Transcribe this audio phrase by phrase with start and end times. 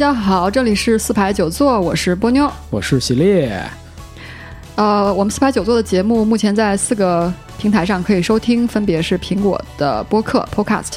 [0.00, 2.50] 家好，这里是四排九座，我是波妞。
[2.70, 3.46] 我是喜力，
[4.74, 10.92] 呃，我们四排九座的节目目前在四个平台上可以收听，分别是苹果的播客 Podcast，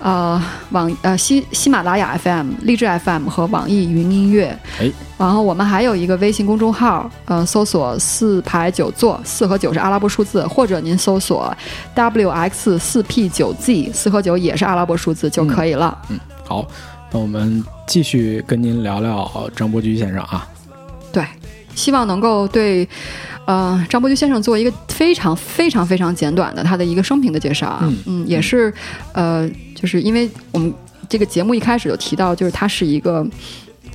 [0.00, 4.58] 呃，网呃喜喜马拉雅 FM、荔枝 FM 和网易云音乐。
[4.80, 11.56] 哎，然后我们还有一个微信公众号，呃，搜索“四排九座”，四和九是阿拉伯数字，或者您搜索
[11.94, 15.96] “WX 四 P 九 Z”，四和九也是阿拉伯数字就可以了。
[16.08, 16.64] 嗯好，
[17.16, 20.46] 那我们继续跟您聊聊张伯驹先生啊。
[21.10, 21.24] 对，
[21.74, 22.86] 希望能够对，
[23.46, 27.90] 呃，张伯驹先生做一个非常非常非常简短的他的一个生平的介绍啊。
[28.04, 28.70] 嗯也是，
[29.14, 30.70] 呃，就是因为我们
[31.08, 33.26] 这个节目一开始就提到，就是他是一个。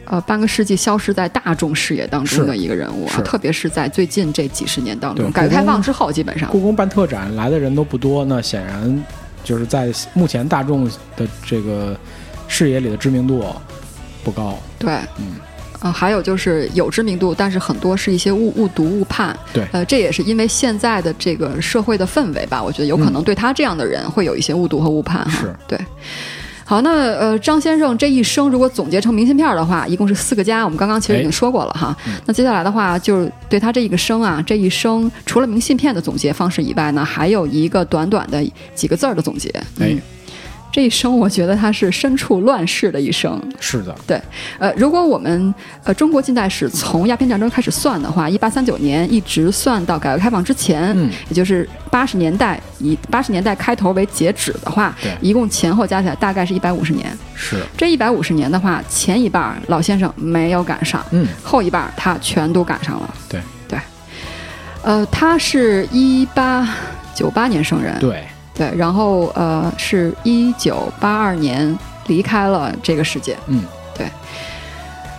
[0.06, 9.06] 呃，半个世纪消失在大众视野当中的一个人物啊，特别是在最近这几十年当中，改革开放之后，基本上故宫办特展来的人都不多，那显然
[9.44, 10.86] 就是在目前大众
[11.16, 11.96] 的这个
[12.52, 13.42] 视野里的知名度
[14.26, 14.60] 不高。
[14.78, 15.36] 对，嗯，
[15.80, 19.36] 呃，还有就是有知名度，但是很多是一些误误读误判。
[19.54, 25.32] 对呃，这也是因为现在的这个社会的氛围吧，我觉得有可能对他这样的人会有一些误读和误判哈。
[25.32, 25.80] 是对。
[26.66, 30.64] 好，那呃，张先生这一生如果总结成明信片的话，一共是四个家。
[30.64, 31.96] 我们刚刚其实已经哎说过了哈。
[32.06, 38.42] 嗯那接下来的话，就是对他这一个生啊，这一生除了明信片的总结方式以外呢，还有一个短短的
[38.76, 39.50] 几个字儿的总结。
[39.80, 40.02] 哎嗯，
[40.72, 43.42] 这一生我觉得他是身处乱世的一生。
[43.60, 44.22] 是的，对
[44.58, 57.12] 呃，如果我们呃中国近代史从鸦片战争开始算的话，一八三九年一直算到改革开放之前，嗯，也就是八十年代以八十年代开头为截止的话对，一共前后加起来大概是一百五十年。
[57.36, 63.14] 是，这一百五十年的话，前一半儿老先生没有赶上，嗯，后一半儿他全都赶上了。
[63.28, 63.42] 对。
[63.68, 63.80] 对，
[64.84, 66.68] 呃，他是一八
[67.16, 73.38] 九八年生人，对，对，然后呃是一九八二年离开了这个世界。
[73.48, 73.64] 嗯，
[73.98, 74.08] 对。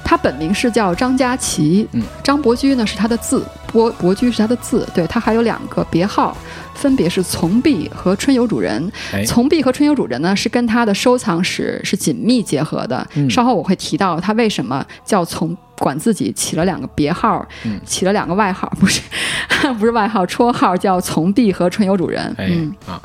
[0.05, 6.37] 他本名是叫张佳琪，嗯，张伯驹呢是他的字，伯伯驹是他的字，对他还有两个别号，
[6.75, 8.93] 分别是从弼和春游主人。
[9.15, 13.07] 哎，从弼和春游主人呢是跟他的收藏史是紧密结合的。
[13.15, 13.31] 嗯。
[13.31, 17.81] 稍后我会提到他为什么叫从，管自己起了两个别号，嗯。
[17.85, 19.03] 起了两个外号，不是
[19.79, 22.23] 不是外号，绰号叫从弼和春游主人。
[22.39, 23.03] 哎嗯，啊，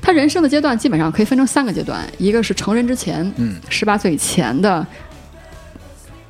[0.00, 4.86] 他人生的阶段基本上可以分成三个阶段，一个是成人之前，嗯，十八岁以前的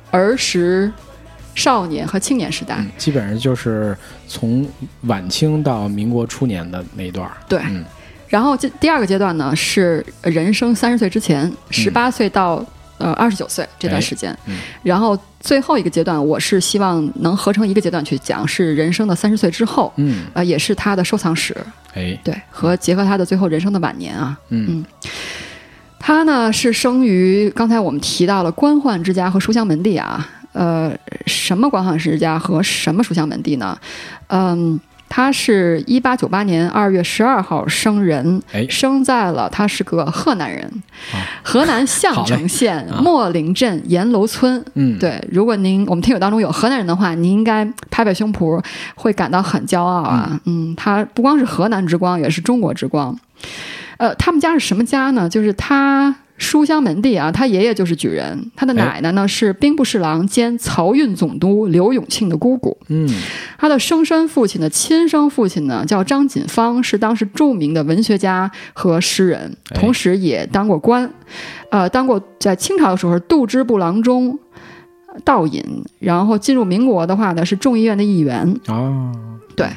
[0.09, 0.91] 儿时、
[1.53, 2.75] 少年和青年时代。
[2.79, 3.95] 嗯，基本上就是
[4.27, 4.67] 从
[5.03, 7.37] 晚清到民国初年的那一段儿。
[7.47, 7.85] 对，嗯。
[8.27, 12.65] 然后这第二个阶段呢是人生三十岁之前，十八岁到
[13.01, 14.31] 呃二十九岁这段时间。
[14.45, 21.55] 嗯然后最后一个阶段，我是希望能合成一个阶段去讲，是人生的三十岁之后，嗯，呃，也是他的收藏史，
[21.93, 24.37] 哎，对，和结合他的最后人生的晚年啊。
[24.49, 24.85] 嗯
[26.03, 30.91] 他呢是生于刚才我们提到了官宦之家和书香门第啊，呃，
[31.27, 33.77] 什么官宦之家和什么书香门第呢？
[34.27, 34.79] 嗯，
[35.13, 40.63] 他是一八九八年二月十二号生人，哎生在了他是个河南人，
[41.11, 44.63] 啊河南项城县啊莫陵镇阎楼村。
[44.75, 48.63] 嗯，，对，如果您我们听友当中有河南人的话，您应该拍拍胸脯，
[48.95, 50.39] 会感到很骄傲啊。
[50.45, 53.13] 嗯，他不光是河南之光，也是中国之光。
[53.97, 55.27] 呃，他们家是什么家呢？
[55.27, 58.83] 就是他书香门第啊，他爷爷就是举人，他的哎。
[58.83, 62.75] 奶奶呢是兵部侍郎兼漕运总督刘永庆的姑姑。
[62.87, 63.07] 嗯，
[63.59, 69.79] 他的生身父亲的亲生父亲呢，叫张锦芳，是当时著名的文学家和诗人，哎。
[69.79, 71.07] 同时也当过官，
[71.69, 74.37] 呃，当过在清朝的时候度支部郎中、
[75.23, 75.63] 道隐，
[75.99, 78.59] 然后进入民国的话呢，是众议院的议员。
[78.67, 79.13] 哦，
[79.55, 79.67] 对，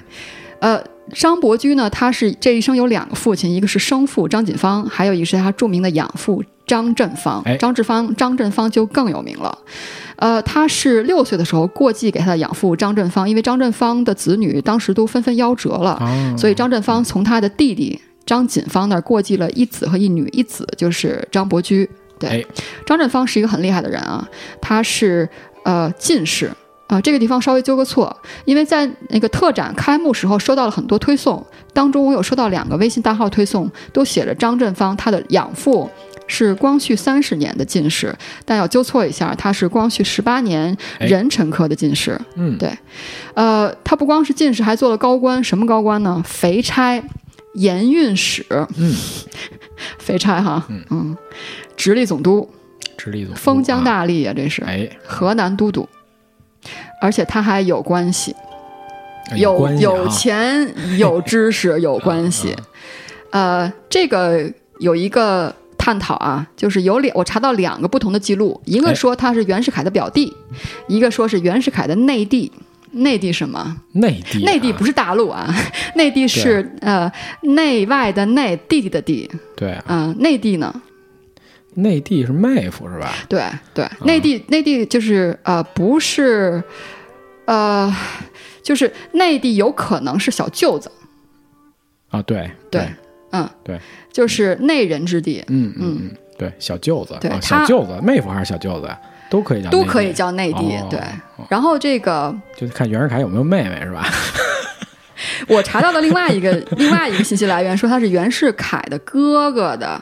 [0.64, 0.82] 呃，
[1.12, 7.54] 张伯驹呢，他是这一生有两个父亲，一个是生父张锦芳，还有一个是他著名的养父张振芳哎。
[7.58, 9.58] 张志芳，张振芳就更有名了。
[10.16, 21.86] 呃，他是六岁的时候过继给他的养父张振芳，因为张振芳的子女当时都纷纷夭折了，啊，所以张振芳从他的弟弟张锦芳那儿过继了一子和一女，一子就是张伯驹。
[22.18, 22.44] 对，哎，
[22.86, 24.26] 张振芳是一个很厉害的人啊，
[24.62, 25.28] 他是
[25.64, 26.50] 呃进士。
[26.86, 28.14] 啊、这个地方稍微纠个错，
[28.44, 35.90] 因为在那个特展开幕时候收到了很多推送，当中我有收到两个微信大号推送，都写着张振芳他的养父
[36.26, 38.14] 是光绪三十年的进士，
[38.44, 42.20] 但要纠错一下，他是光绪十八年哎壬辰科的进士。
[42.36, 42.70] 嗯，对
[43.34, 46.22] 呃，他不光是进士，还做了高官，什么高官呢？
[46.26, 47.02] 肥差
[47.54, 48.44] 盐运使，
[48.76, 48.94] 嗯，
[49.98, 51.16] 肥差哈，嗯，
[51.76, 52.48] 直隶总督，
[52.96, 55.88] 直隶总督封疆啊，大吏啊，这是哎，河南都督，
[57.00, 58.34] 而且他还有关系，
[59.30, 62.54] 哎有有啊钱、有知识、 有关系。
[63.30, 70.32] 呃，这个有一个探讨啊，就是有两，我查到两个不同的记录，一个哎说他是袁世凯的表弟，
[70.88, 72.50] 一个说是袁世凯的内弟。
[72.96, 73.76] 内地什么？
[73.94, 75.52] 内地、啊，内地不是大陆啊，
[75.96, 79.28] 内地是呃内外的内，弟弟的弟。
[79.56, 80.72] 对啊，嗯、内地呢？
[81.74, 83.12] 内地是妹夫是吧？
[83.28, 83.42] 对
[83.72, 86.62] 对，内地内地就是呃不是
[87.46, 87.94] 呃，
[88.62, 90.90] 就是内地有可能是小舅子，
[92.10, 92.88] 啊，对对，
[93.32, 93.78] 嗯，对，
[94.12, 98.98] 就是内人之地，嗯嗯嗯，对，小舅子，啊、对他小舅子，妹夫还是小舅子呀？
[99.30, 100.76] 都可以叫，都可以，叫内地。
[100.76, 101.00] 哦对，
[101.48, 104.06] 然后这个就看袁世凯有没有妹妹是吧？
[105.48, 110.00] 我查到的另外一个另外一个信息来源说他是袁世凯的哥哥的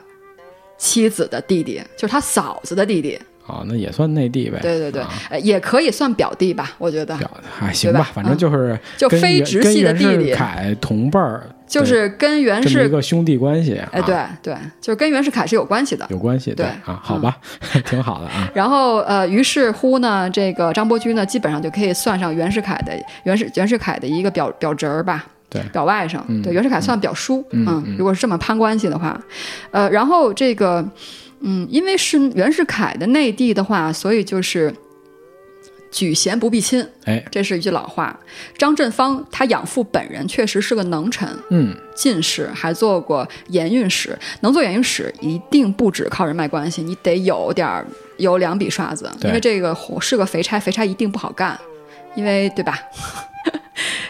[0.82, 3.16] 妻子的弟弟，就是他嫂子的弟弟。
[3.46, 4.58] 啊，那也算内地呗。
[4.62, 5.02] 对对对
[5.40, 13.74] 也可以算表弟吧，我觉得，表还行对吧反正就是就非直系的弟弟凯同辈儿，就是跟袁这么一，个兄弟关系。
[13.90, 16.06] 哎，啊对对，就是跟袁世凯是有关系的。
[16.08, 16.52] 有关系。
[16.54, 17.36] 对啊，好吧，
[17.84, 18.48] 挺好的啊。
[18.54, 22.92] 然后呃，于是乎呢，这个张伯驹呢，基本上就可以算上袁世凯的
[23.24, 25.62] 袁世袁世凯的一个表表侄儿吧，对。
[25.72, 29.20] 表外甥，嗯对，袁世凯算表叔，嗯嗯如果是这么攀关系的话，
[29.70, 30.84] 呃，然后这个，
[31.40, 34.74] 嗯，因为是袁世凯的内地的话，所以就是
[35.90, 38.18] 举贤不避亲，哎，这是一句老话。
[38.56, 44.18] 张振芳他养父本人确实是个能臣，嗯，进士，还做过盐运使。
[44.40, 49.28] 能做盐运使，一定不止靠人脉关系，你得有点儿有两笔刷子，对。
[49.28, 51.58] 因为这个活是个肥差，肥差一定不好干，
[52.14, 52.78] 因为对吧？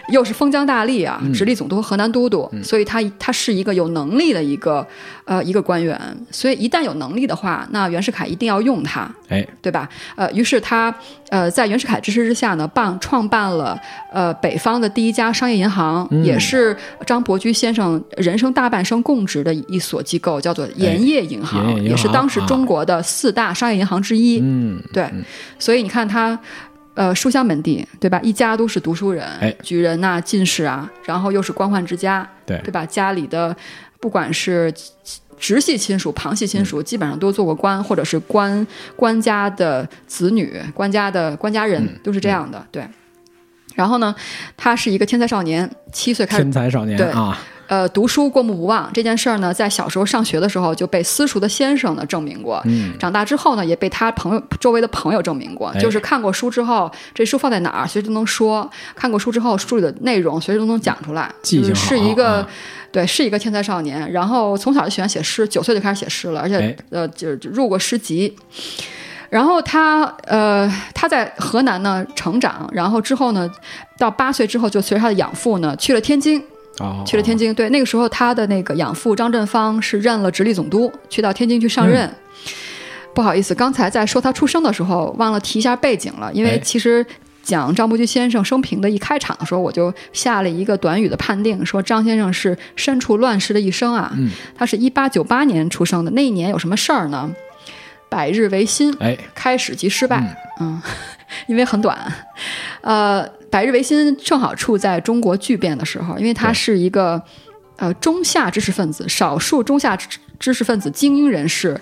[0.08, 4.86] 又是封疆大吏啊，直隶总督和河南都督，所以他他是一个有能力的一个
[5.24, 5.98] 呃一个官员，
[6.30, 9.88] 所以一旦有能力的话，那袁世凯一定要用他，哎，对吧？
[10.16, 10.94] 呃，于是他
[11.30, 13.80] 呃在袁世凯支持之下呢，办创办了
[14.12, 16.76] 呃北方的第一家商业银行，嗯也是
[17.06, 24.40] 张伯驹先生人生大半生供职的一所机构，叫做盐业银行，盐业银行也是当时中国的四大商业银行之一。
[24.42, 25.08] 嗯，对，
[25.58, 26.38] 所以你看他。
[26.94, 28.20] 呃，书香门第，对吧？
[28.22, 32.84] 一家都是读书人，哎举人呐、进士啊，然后又是官宦之家，对对吧？
[32.84, 33.56] 家里的
[33.98, 34.72] 不管是
[35.38, 42.64] 直系亲属、旁系亲属，基本上都做过官，或者是官官家的子女、官家的官家人，都是这样的。
[42.70, 42.86] 对。
[43.74, 44.14] 然后呢，
[44.54, 47.38] 他是一个天才少年，七岁开始天才少年对啊，
[47.72, 48.90] 呃读书过目不忘。
[48.92, 52.60] 这件事儿呢，在小时候上学的时候就被私塾的先生呢证明过。
[52.66, 55.80] 嗯，长大之后呢，也被他朋友周围的朋友证明过，哎。
[55.80, 62.48] 就是看过书之后，这书放在哪儿，随时都能说；看过书之后，书里的内容随时都能讲出来，记性就是一个、啊
[62.92, 64.12] 对，是一个天才少年。
[64.12, 66.76] 然后从小就喜欢写诗，九岁就开始写诗了，而且、哎。
[66.90, 68.36] 呃，就就入过诗集。
[69.30, 73.50] 然后他呃他在河南呢成长，然后之后呢，
[73.96, 76.42] 到八岁之后就随着他的养父呢去了天津，
[76.82, 77.54] 哦，去了天津。
[77.54, 82.06] 对，那个时候他的那个养父张振芳是任了直隶总督，去到天津去上任。
[82.06, 82.14] 嗯
[83.14, 87.04] 不好意思，刚才在说他出生的时候忘了提一下背景了，因为哎其实。
[87.44, 94.12] 讲张伯驹先生生平的一开场的时候，我就下了一个短语的判定，说张先生是身处乱世的一生啊。
[94.16, 97.28] 嗯他是一八九八年出生的，那一年有什么事儿呢？
[98.08, 100.80] 百日维新，哎，开始即失败，嗯，
[101.46, 101.98] 因为很短，
[102.80, 107.20] 呃，百日维新正好处在中国巨变的时候，因为它是一个
[107.76, 111.80] 呃中下知识分子，少数中下知知识分子精英人士，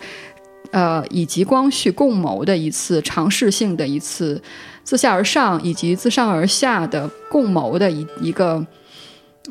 [0.71, 4.43] 呃，以及光绪共谋的一次尝试性的一次
[4.85, 8.65] 自下而上以及自上而下的共谋的一一个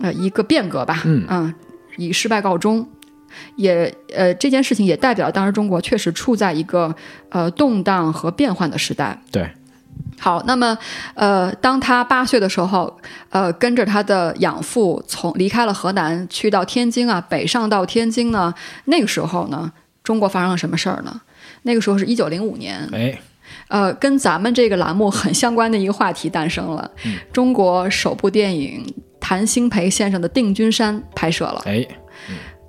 [0.01, 1.53] 呃一个变革吧，嗯啊，
[1.97, 2.87] 以失败告终。
[3.55, 6.93] 也呃，这件事情也代表当时中国确实处在一个
[7.29, 9.15] 呃动荡和变幻的时代。
[9.31, 9.47] 对，
[10.19, 10.77] 好，那么
[11.13, 12.99] 呃，当他八岁的时候，
[13.29, 18.53] 呃，跟着他的养父从离开了河南，去到天津啊，北上到天津呢，
[18.85, 19.71] 那个时候呢，
[20.03, 21.21] 中国发生了什么事儿呢？
[21.63, 23.19] 那个时候是一九零五年，哎，
[23.69, 26.89] 呃，跟咱们这个栏目很相关的一个话题诞生了。
[27.33, 28.85] 中国首部电影
[29.19, 31.61] 谭鑫培先生的《定军山》拍摄了。
[31.65, 31.85] 哎，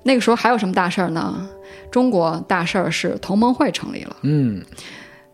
[0.05, 1.49] 那个时候还有什么大事儿呢？
[1.91, 4.17] 中国大事儿是同盟会成立了。
[4.23, 4.65] 嗯，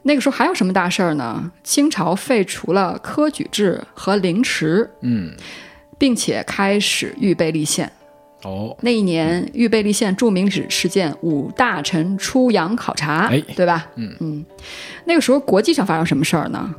[0.07, 1.51] 那个时候还有什么大事儿呢？
[1.65, 5.35] 清朝废除了科举制和凌迟，嗯，
[5.99, 7.91] 并且开始预备立宪。
[8.45, 13.89] 哦，那一年，预备立宪著名历史事件五大臣出洋考察，哎对吧？
[13.97, 14.45] 嗯嗯
[15.07, 16.73] 那个时候国际上发生什么事儿呢？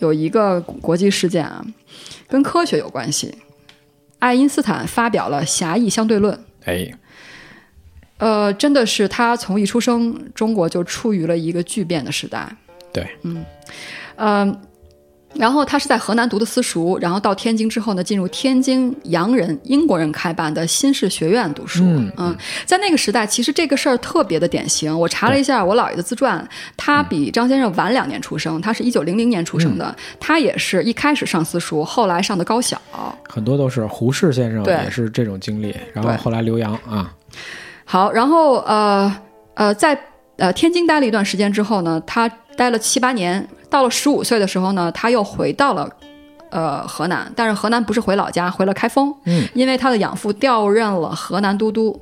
[0.00, 1.64] 有一个国际事件啊，
[2.26, 3.32] 跟科学有关系。
[4.18, 6.36] 爱因斯坦发表了狭义相对论。
[6.64, 6.92] 哎，
[8.18, 12.56] 呃，真的是他从一出生，中国就处于了一个巨变的时代。
[12.92, 13.44] 对，嗯，
[14.16, 14.60] 呃，
[15.34, 21.82] 然后他是在河南读的私塾，然后到天津之后呢，进入天津洋人英国人开办的新式学院读书。
[22.18, 24.96] 嗯在那个时代，其实这个事儿特别的典型。
[24.96, 26.46] 我查了一下我姥爷的自传，
[26.76, 32.80] 他比张先生晚两年出生，他是一九零零年出生的，他也是一开始上私塾，后来上的高小。
[33.26, 37.10] 很多都是胡适先生对也是这种经历，然后后来留洋啊，
[37.86, 39.16] 好，然后呃
[39.54, 39.98] 呃，在
[40.36, 45.88] 呃天津待了一段时间之后呢，他待了七八年，到了十五岁的时候呢，他又回到了
[46.50, 51.98] 呃河南，但是河南不是回老家，回了开封，嗯，因为他的养父调任了河南都督。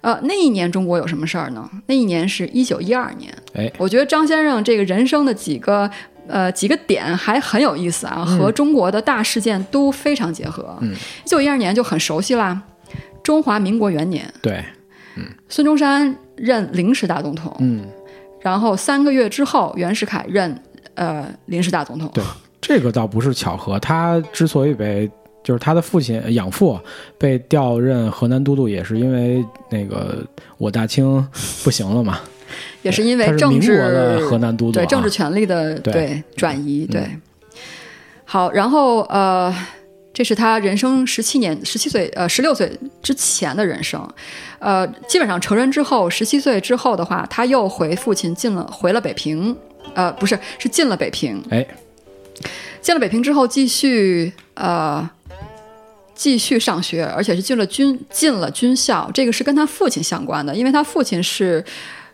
[0.00, 1.68] 呃，那一年中国有什么事儿呢？
[1.86, 3.32] 那一年是一九一二年。
[3.54, 5.90] 哎，我觉得张先生这个人生的几个
[6.28, 10.78] 呃几个点还很有意思啊，和中国的大事件都非常结合。
[10.82, 10.94] 嗯，
[11.24, 12.62] 一九一二年就很熟悉啦，
[13.24, 14.64] 中华民国元年，对，
[15.16, 17.86] 嗯孙中山任临时大总统，嗯，
[18.40, 20.58] 然后三个月之后，袁世凯任
[20.94, 22.10] 呃临时大总统。
[22.14, 22.24] 对
[22.60, 25.10] 这个倒不是巧合，他之所以被
[25.42, 26.78] 就是他的父亲呃养父
[27.16, 30.26] 被调任河南都督，也是因为那个
[30.58, 31.26] 我大清
[31.62, 32.20] 不行了嘛，
[32.82, 37.08] 也是因为政治河南都督、啊，对政治权力的对转移，嗯对。
[38.24, 39.54] 好，然后呃，
[40.18, 42.68] 这是他人生十七年、十七岁呃十六岁
[43.00, 44.04] 之前的人生，
[44.58, 49.56] 呃，基本上成人之后，十七岁之后的话，他又回父亲进了回了北平，
[49.94, 51.64] 呃，不是是进了北平，哎，
[52.80, 55.08] 进了北平之后，继续呃
[56.16, 61.64] 继续上学，而且是进了军进了军校，这个是跟他父亲相关的，因为他父亲是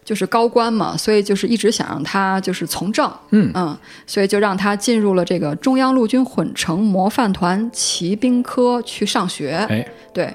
[0.04, 3.76] 就是高官嘛，所以就是一直想让他就是从政，嗯。
[4.06, 9.66] 所以就让他进入了这个中央陆军混成模范团骑兵科去上学。
[9.68, 10.32] 哎，对，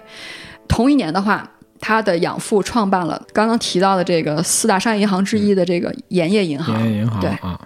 [0.68, 1.50] 同一年的话。
[1.82, 7.30] 他的养父创办了刚刚提到的这个四大商业银行之一的这个盐业银行，盐业银行对。
[7.30, 7.58] 啊，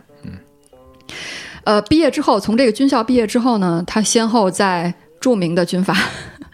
[1.63, 5.97] 呃，毕业之后，从这个军校毕业之后呢，他先后在著名的军阀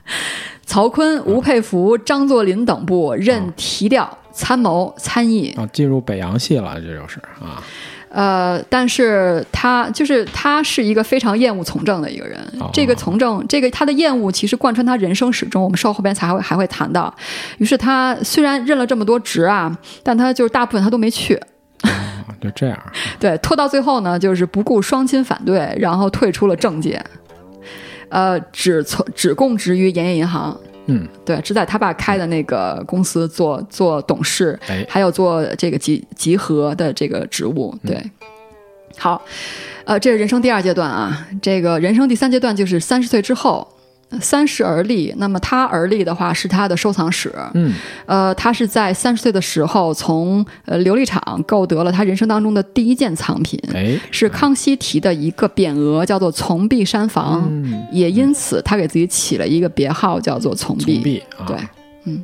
[0.65, 5.53] 曹锟、吴佩孚、张作霖等部任提调、参谋、参议。
[5.57, 7.61] 啊，进入北洋系了，这就是啊，
[8.09, 12.39] 呃，但是他就是他是一个非常厌恶从政的一个人。
[12.61, 15.61] 哦这个从政，这个他的厌恶其实贯穿他人生始终。
[15.61, 17.13] 我们稍后边才会还会谈到。
[17.57, 21.35] 于是他虽然任了这么多职啊，但他就是大部分他都没去。
[21.81, 21.91] 啊
[22.39, 22.79] 就这样，
[23.19, 27.03] 对，拖到最后呢，就是不顾双亲反对，然后退出了政界，
[28.07, 30.57] 呃，只从只供职于盐业银行。
[30.87, 37.77] 嗯，对，只在他爸开的那个公司做做董事，哎，还有做这个集集合的这个职务。
[37.85, 38.03] 对，
[38.97, 39.21] 好，
[39.85, 41.27] 呃，这是人生第二阶段啊。
[41.41, 43.67] 这个人生第三阶段就是三十岁之后，
[44.21, 45.13] 三十而立。
[45.17, 47.33] 那么他而立的话是他的收藏史。
[47.53, 47.73] 嗯，
[48.05, 60.95] 呃，他是在三十岁的时候从呃琉璃厂购得了他人生当中的第一件藏品，哎，是康熙题的一个匾额，叫做“从壁山房”，嗯，也因此他给自己起了一个别号，叫做“从壁”。
[60.95, 61.57] 从币啊，对，
[62.05, 62.23] 嗯，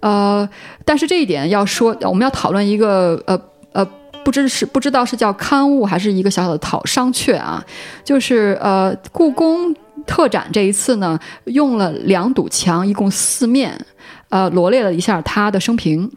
[0.00, 0.48] 呃，
[0.84, 3.40] 但是这一点要说，我们要讨论一个呃
[3.72, 3.86] 呃，
[4.24, 7.64] 不知是不知道是叫刊物还是一个小小的讨商榷啊，
[8.04, 9.74] 就是呃，故宫
[10.06, 13.78] 特展这一次呢，用了两堵墙，一共四面，
[14.28, 16.10] 呃，罗列了一下他的生平。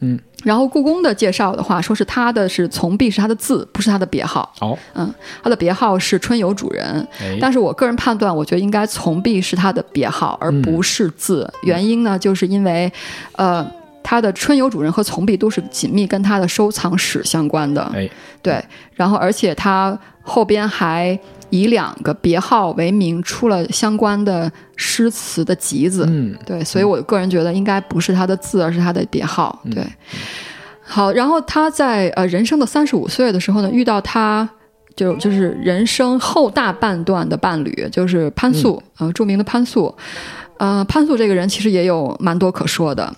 [0.00, 4.48] 嗯，然后故宫的介绍的话，说是他的是从壁是他的字，不是他的别号。
[4.94, 11.52] 嗯，他的别号是春游主人，哎，但是我个人判断，我觉得应该从壁是他的别号，而不是字。
[11.62, 12.92] 原因呢，就是因为，
[13.32, 13.68] 呃，
[14.04, 17.82] 他的春游主人和从壁都是紧密跟他的收藏史相关的。
[17.92, 18.08] 哎，
[18.40, 18.64] 对，
[18.94, 21.18] 然后而且他后边还
[21.50, 26.04] 以两个别号为名出了相关的诗词的集子。
[26.08, 29.60] 嗯，对，所以我个人觉得应该不是他的字，而是他的别号。
[29.64, 29.86] 嗯对，
[30.82, 34.48] 好，然后他在呃人生的三十五岁的时候呢，遇到他
[34.96, 39.94] 就就是人生后大半段的伴侣，就是潘素，呃，著名的潘素。
[40.58, 43.14] 呃，潘素这个人其实也有蛮多可说的。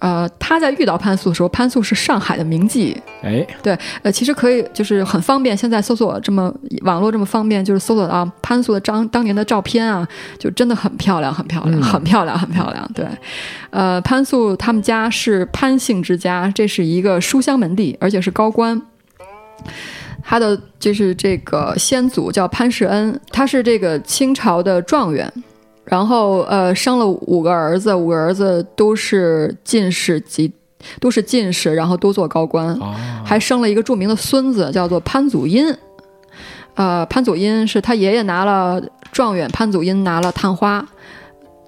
[0.00, 6.52] 呃，他在遇到潘素的时候，潘素是上海的名妓，哎，对呃，其实可以就是很方便，现在搜索这么
[6.82, 10.06] 网络这么方便，就是搜索到潘素的张当年的照片啊，
[10.38, 12.90] 就真的很漂亮，很漂亮，嗯很漂亮，很漂亮。
[12.94, 13.06] 对，
[13.70, 18.80] 呃，潘素他们家是潘姓之家，这是一个书香门第，而且是高官。
[20.22, 25.30] 他的就是这个先祖叫潘世恩，他是这个清朝的状元，
[25.84, 30.52] 然后呃生了五个儿子，五个儿子都是进士及
[31.00, 32.68] 都是进士，然后都做高官。
[32.74, 32.94] 哦，
[33.24, 35.74] 还生了一个著名的孙子，叫做潘祖荫。
[36.74, 38.80] 呃，潘祖荫是他爷爷拿了
[39.12, 40.86] 状元，潘祖荫拿了探花，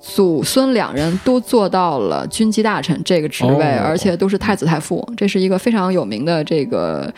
[0.00, 3.82] 祖孙两人都做到了军机大臣这个职位，哦。
[3.84, 7.12] 而且都是太子太傅，这是一个非常有名的这个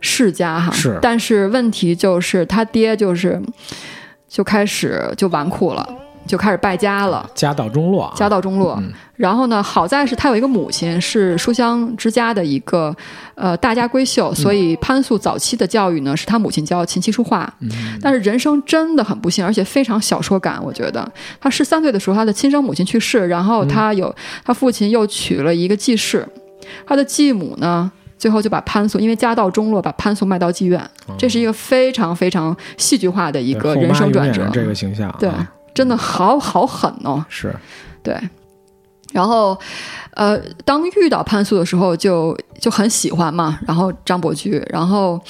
[0.00, 0.98] 世家哈，是。
[1.00, 3.40] 但是问题就是他爹就是
[4.28, 5.88] 就开始就纨绔了，
[6.26, 7.28] 就开始败家了。
[7.34, 12.94] 家道中落啊，家道中落，嗯然后呢，好在是他有一个母亲是书香之家的一个
[13.34, 17.52] 呃大家闺秀，所以潘素早期的教育呢是他母亲教琴棋书画。
[17.60, 20.58] 嗯但是人生真的很不幸，而且非常小说感。
[20.62, 21.06] 我觉得
[21.40, 26.26] 他十三岁的时候，他的亲生母亲去世，然后他有、他父亲又娶了一个继室，
[26.86, 27.90] 他的继母呢。
[28.16, 30.78] 最后就把潘素，因为家道中落，把潘素卖到妓院，
[31.16, 34.46] 这是一个非常非常戏剧化的一个人生转折。
[34.52, 35.30] 这个形象啊，对，
[35.74, 37.24] 真的好好狠哦。
[37.28, 37.54] 是
[38.02, 38.18] 对，
[39.12, 39.58] 然后，
[40.14, 43.58] 呃，当遇到潘素的时候就，就很喜欢嘛。
[43.66, 45.20] 然后张伯驹，然后，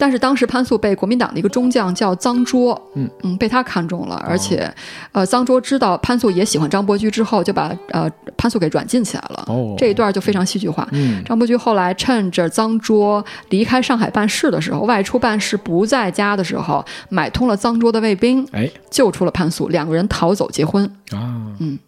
[0.00, 3.36] 但是当时潘素被国民党的一个中将叫臧卓，嗯。
[3.38, 4.72] 被他看中了，而且，
[5.12, 9.44] 呃，臧卓知道潘素也喜欢张伯驹之后，就把呃潘素给软禁起来了。
[9.48, 10.88] 哦，这一段就非常戏剧化。
[10.92, 11.22] 嗯。
[11.24, 18.68] 张伯驹后来趁着臧卓离开上海办事的时候，外出办事不在家的时候，买通了臧卓的卫兵，哎。
[18.90, 21.78] 救出了潘素，两个人逃走结婚，啊，嗯，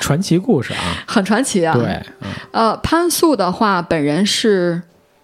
[0.00, 1.74] 传奇故事啊， 很传奇啊。
[1.74, 1.84] 对，
[2.20, 2.28] 嗯。
[2.50, 4.80] 呃，潘素的话，本人是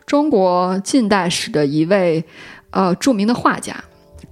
[0.09, 2.25] 中国近代史的一位
[2.71, 3.77] 呃著名的画家，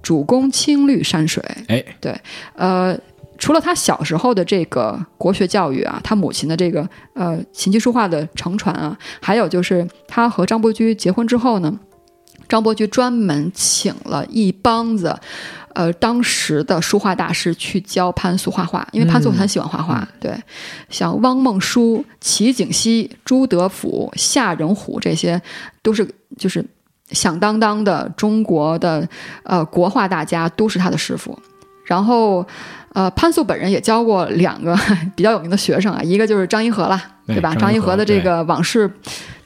[0.01, 1.43] 主攻青绿山水。
[1.67, 2.19] 哎，对
[2.55, 2.97] 呃，
[3.37, 11.79] 除了他小时候的这个国学教育啊，他母亲的这个呃琴棋书画的承传啊，还有就是他和张伯驹结婚之后呢，
[12.49, 15.15] 张伯驹专门请了一帮子。
[15.77, 20.07] 呃，当时的书画大师去教潘素画画，因为潘素很喜欢画画。
[20.19, 20.35] 对，
[20.89, 25.39] 像汪孟舒、齐景熙、朱德甫、夏仁虎这些，
[25.83, 26.65] 都是就是
[27.11, 29.07] 响当当的中国的
[29.43, 31.37] 呃国画大家，都是他的师傅。
[31.85, 32.43] 然后，
[32.97, 34.75] 呃，潘素本人也教过两个
[35.15, 37.49] 比较有名的学生啊，一个就是张一和啦，对吧？
[37.49, 38.91] 哎张张一一和的这个往事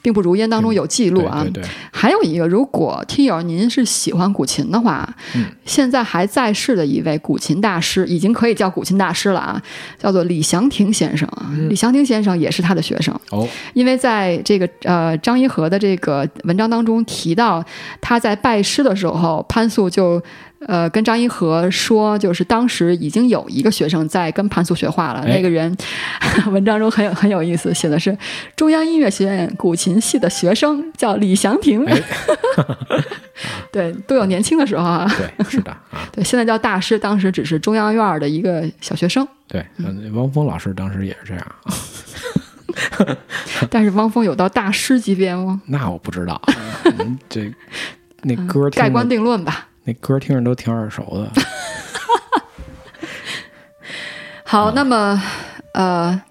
[0.00, 1.42] 并不如烟当中有记录啊。
[1.42, 9.62] 对对对，还有一个，如果听友您是喜欢古琴的话，嗯现在还在世的一位古琴大师，已经可以叫古琴大师了啊，
[9.98, 11.50] 叫做李祥霆先生啊。
[11.50, 17.62] 嗯李祥霆先生也是他的学生，哦，因为在这个呃张一和的这个文章当中提到，
[18.00, 20.20] 他在拜师的时候，潘素就
[20.66, 25.76] 呃跟张一和说，就是当时已经有一个学生在跟潘素学画了，哎那个人
[26.50, 28.16] 文章中很有很有意思，写的是
[28.56, 32.00] 中央音乐学院古琴系的学生叫李祥霆，哎
[33.72, 35.10] 对，都有年轻的时候啊。
[35.16, 39.26] 对，是的啊， 对，现在叫大师，当时只是中央院的一个小学生。
[39.48, 41.74] 对，嗯汪峰老师当时也是这样啊，
[43.70, 45.60] 但是汪峰有到大师级别吗？
[45.66, 46.40] 那我不知道，
[46.98, 47.52] 嗯这
[48.22, 49.66] 那歌听盖棺定论吧。
[49.84, 51.30] 那歌听着都挺耳熟的，
[54.44, 55.22] 好，嗯那么
[55.74, 56.22] 呃，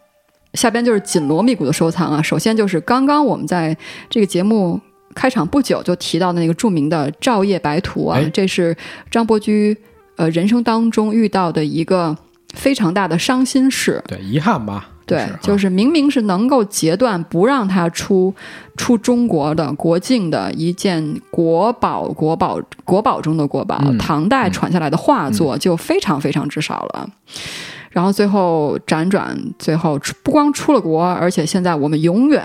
[0.53, 2.21] 下边就是紧锣密鼓的收藏啊。
[2.21, 3.75] 首先就是刚刚我们在
[4.09, 4.79] 这个节目
[5.13, 8.75] 开场不久就提到的那个著名的《照夜白图》啊哎，这是
[9.09, 9.75] 张伯驹
[10.15, 12.15] 呃人生当中遇到的一个
[12.53, 14.01] 非常大的伤心事。
[14.07, 18.33] 对，遗憾吧，对，就就是是明明是能够截断不让他出
[18.77, 27.09] 出中国的国境的一件国宝、国宝、国宝中的国宝，嗯唐代传下来的画作就非常非常之少了。
[27.89, 32.43] 然后最后辗转，最后出不光出了国，而且现在我们永远。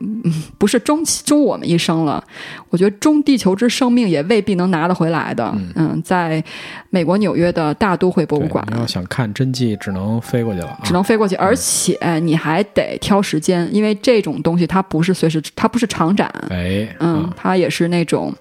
[0.00, 0.22] 嗯，
[0.58, 2.22] 不是终其终我们一生了，
[2.70, 5.54] 我觉得终地球之生命也未必能拿得回来的。
[5.74, 6.02] 嗯。
[6.04, 6.42] 在
[6.90, 18.32] 美国纽约的大都会博物馆，你要想看真迹，只能飞过去了啊，只能飞过去，而且你还得挑时间，因为这种东西它不是随时，它不是常展，哎，嗯啊，它也是那种，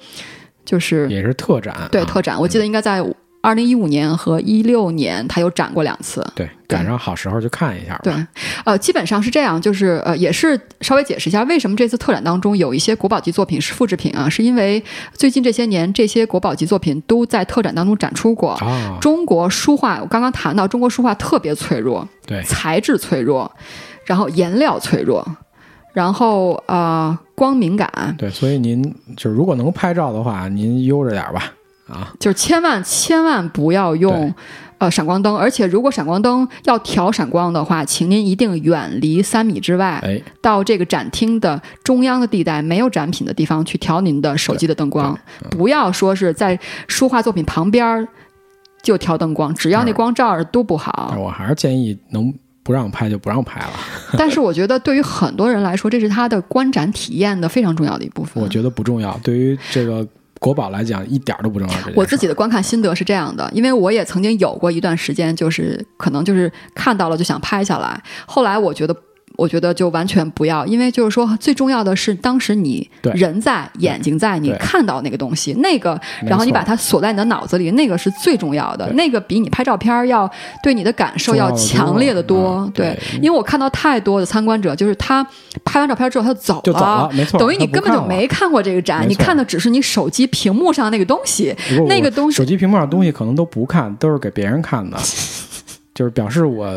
[0.63, 2.39] 就是也是特展啊，对特展。
[2.39, 3.01] 我记得应该在
[3.45, 6.25] 二零一五年和一六年，它有展过两次。
[6.33, 8.13] 对，赶上好时候就看一下吧，对，
[8.65, 14.27] 呃，基本上是这样，就是呃，也是稍微解释一下，为什么这次特展当中有一些国宝级作品是复制品啊？
[14.27, 18.53] 是因为最近这些年，这些国宝级作品都在特展当中展出过。
[18.53, 23.51] 啊，中国书画，我刚刚谈到，中国书画特别脆弱，对，材质脆弱，
[24.05, 25.23] 然后颜料脆弱，
[25.93, 28.81] 然后呃光敏感，对，所以您
[29.15, 31.51] 就是如果能拍照的话，您悠着点儿吧，
[31.87, 34.33] 啊，就是千万千万不要用
[34.79, 45.17] 呃闪光灯，而且如果闪光灯要调闪光的话，请您一定远离三米之外，哎，到这个展厅的中央的地带，没有展品的地方去调您的手机的灯光，
[45.51, 48.07] 不要说是在书画作品旁边儿
[48.81, 51.09] 就调灯光，只要那嗯光照着都不好。
[51.11, 51.19] 但。
[51.19, 53.73] 我还是建议能不让拍就不让拍了，
[54.17, 58.41] 但是我觉得对于很多人来说，这是他的观展体验的非常重要的一部分。
[58.43, 60.07] 我觉得不重要，对于这个
[60.45, 61.75] 国宝来讲一点都不重要。
[61.95, 68.95] 我自己的观看心得是这样的，因为我也曾经有过一段时间，就是可能就是看到了就想拍下来，后来我觉得
[69.37, 73.11] 我觉得就完全不要，因为就是说，最重要的是当时你对。
[73.15, 80.29] 人在，眼睛在，你看到那个东西，那个，然后你把它锁在你的脑子里，那个是最重要的，那个比你拍照片儿要
[80.61, 82.87] 对你的感受要强烈的多对。
[82.87, 85.25] 对，因为我看到太多的参观者，就是他
[85.63, 91.55] 拍完照片之后他就走就走了，没错，等于你根本就没看过这个展，你看的只是你手机屏幕上那个东西。
[91.87, 94.97] 那个东西手机屏幕上东西可能都不看，都是给别人看的，
[95.95, 96.67] 就是表示我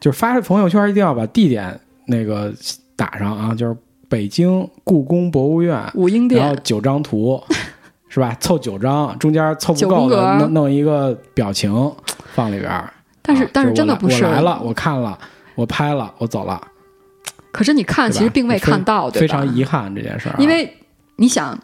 [0.00, 2.52] 就是发朋友圈一定要把地点那个
[2.94, 3.76] 打上啊，就是
[4.08, 7.42] 北京故宫博物院，武英殿，然后九张图
[8.08, 8.34] 是吧？
[8.40, 11.92] 凑九张，中间凑不够的弄弄一个表情
[12.34, 12.70] 放里边。
[13.20, 15.18] 但是、啊但是真的不是我来了，我看了，
[15.56, 16.60] 我拍了，我走了，
[17.50, 19.20] 可是你看其实并未看到，对吧？
[19.20, 20.72] 非常遗憾这件事儿啊，因为
[21.16, 21.54] 你想，《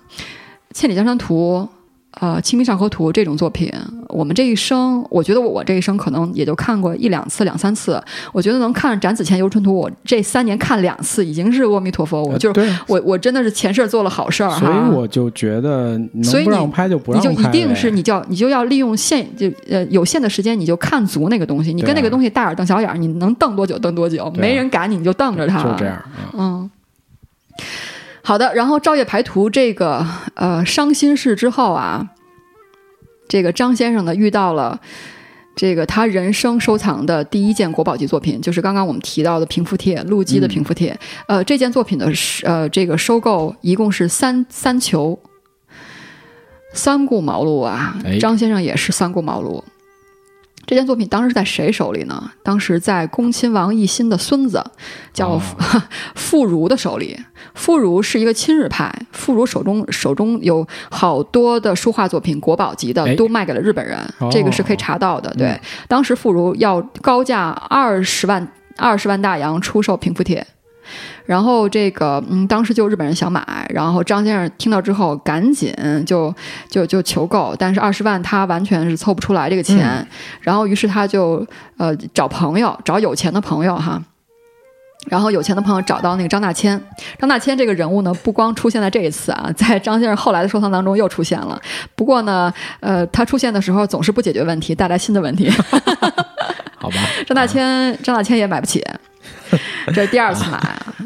[0.75, 1.69] 千里江山图》
[2.20, 3.72] 呃，《清明上河图》这种作品，
[4.09, 8.01] 我们这一生，我觉得我这一生可能也就看过一两次、两三次。
[8.33, 12.22] 我觉得能看《展子虔游春图》，我这三年看两次，已经是阿弥陀佛。
[12.22, 14.59] 我就是呃，我，我真的是前事儿做了好事儿哈。
[14.61, 21.72] 所以我就觉得所以你能不让拍就不你就一让拍呗，定是你叫你就要利用现就呃有限的时间，你就看足那个东西。
[21.72, 25.62] 你跟那个东西大眼瞪小眼儿，你能瞪多久瞪多久，没人赶你，你就瞪着它。
[25.62, 26.05] 就这样啊。
[26.35, 26.70] 嗯，
[28.23, 28.55] 好的。
[28.55, 32.07] 然后照夜排图这个呃伤心事之后啊，
[33.29, 34.81] 这个张先生呢遇到了
[35.55, 40.99] 这个他人生收藏的第一件国宝级作品，就是刚刚我们提到的平复帖，陆基的平复帖。
[41.29, 45.19] 呃，这件作品的是呃这个收购一共是三三球。
[46.75, 49.63] 三顾茅庐啊哎，张先生也是三顾茅庐。
[50.64, 52.31] 这件作品当时在谁手里呢？
[52.42, 54.64] 当时在恭亲王奕欣的孙子，
[55.12, 55.42] 叫哦
[56.14, 57.18] 傅如的手里。
[57.55, 65.29] 傅如是一个亲日派，傅如手中手中有好多的书画作品，国宝级的哎都卖给了日本人，哦这个是可以查到的。
[65.35, 68.46] 对，嗯当时傅如要高价二十万
[68.77, 70.46] 二十万大洋出售平复帖。
[71.25, 75.75] 然后这个，嗯，当时就日本人想买，然后张先生听到之后，赶紧
[76.07, 76.35] 就
[76.69, 80.07] 就就求购，但是二十万他完全是凑不出来这个钱，
[80.41, 81.47] 然后于是他就
[81.79, 84.03] 呃找朋友，找有钱的朋友哈。
[85.09, 86.81] 然后有钱的朋友找到那个张大千，
[87.19, 91.61] 张大千这个人物呢，不光出现在这一次啊，在张先生后来的收藏当中又出现了。
[91.97, 95.51] 不过呢，呃，他出现的时候总是不解决问题，带来新的问题。
[96.79, 98.81] 好吧，张大千，张大千也买不起，
[99.87, 100.61] 这是第二次买。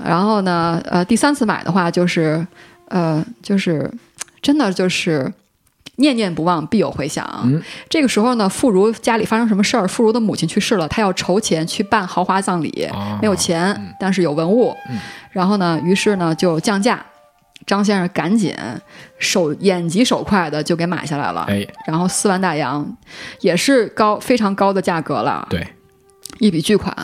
[0.05, 2.47] 然后呢，呃，第三次买的话，就是，
[2.89, 3.91] 呃，就是
[4.41, 5.33] 真的就是
[5.97, 7.29] 念念不忘，必有回响。
[7.45, 9.87] 嗯这个时候呢，妇孺家里发生什么事儿？
[9.89, 14.77] 妇孺的母亲去世了，她要筹钱去办豪华葬礼，啊没有钱，但是有文物。
[14.91, 14.99] 嗯
[15.31, 17.05] 然后呢，于是呢就降价。
[17.67, 18.55] 张先生赶紧
[19.19, 22.87] 手眼疾手快的就给买下来了，哎，然后四万大洋，
[23.41, 25.45] 也是高非常高的价格了。
[25.51, 25.67] 对，
[26.39, 26.95] 一笔巨款。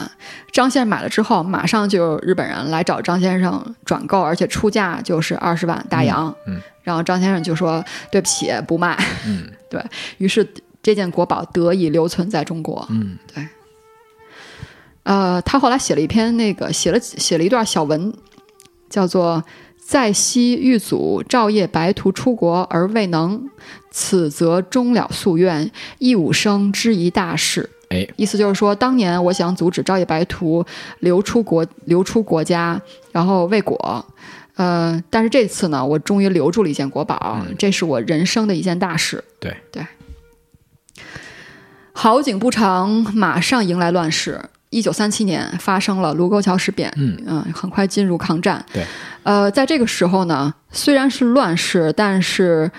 [0.53, 6.29] 张先生买了之后，马上就有日本人来找张先生转购，而且出价就是二十万大洋。
[6.47, 8.99] 嗯嗯然后张先生就说：“对不起，不卖。
[9.25, 9.81] 嗯 对
[10.19, 10.45] 于是，
[10.83, 12.85] 这件国宝得以留存在中国。
[12.91, 13.17] 嗯
[15.05, 18.13] 呃，他后来写了一篇那个写了写了一段小文，
[18.91, 19.45] 叫做
[19.79, 23.49] “在昔遇祖赵夜白图出国而未能，
[23.93, 30.65] 此则终了夙愿，一武生之一大事。”哎，意思就是说，当年我想阻止赵夜白图
[31.01, 32.81] 流出国流出国家，
[33.13, 34.05] 然后未果。
[34.57, 39.23] 呃，但是这次呢，我终于留住了一件国宝，嗯这是我人生的一件大事。
[39.41, 39.87] 对对，
[41.93, 44.41] 好景不长，马上迎来乱世。
[44.69, 48.65] 一九三七年发生了卢沟桥事变，嗯很快进入抗战。
[48.73, 48.85] 对，
[49.23, 52.71] 呃，在这个时候呢，虽然是乱世，但是，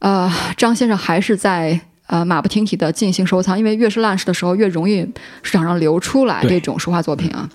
[0.00, 1.78] 呃，张先生还是在
[2.10, 5.00] 呃马不停蹄的进行收藏，因为越是烂世的时候，越容易
[5.42, 7.48] 市场上流出来这种书画作品啊。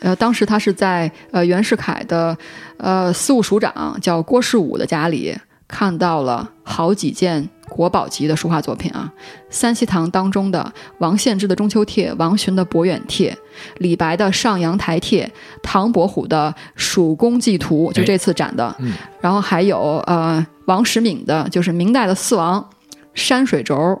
[0.00, 2.36] 呃，当时他是在呃袁世凯的
[2.76, 5.34] 呃司务署长叫郭士武的家里
[5.66, 9.10] 看到了好几件国宝级的书画作品啊，
[9.48, 13.34] 三希堂当中的王献之的中秋帖、王洵的博远帖、
[13.78, 15.30] 李白的上阳台帖、
[15.62, 22.68] 唐伯虎的蜀宫记图，就哎这次展的，嗯然后还有呃王时敏的，就是明代的四王
[23.14, 24.00] 山水轴，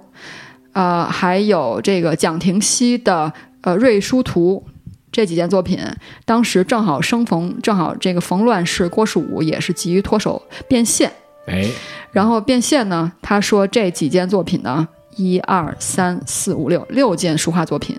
[0.72, 4.64] 呃，还有这个蒋廷锡的呃《瑞书图》
[5.10, 5.78] 这几件作品，
[6.24, 11.12] 当时正好生逢正好这个逢乱世，郭树武也是急于脱手变现，
[11.46, 11.66] 哎，
[12.12, 14.88] 然后变现呢，他说这几件作品呢。
[15.16, 17.94] 一二三四五六六件书画作品，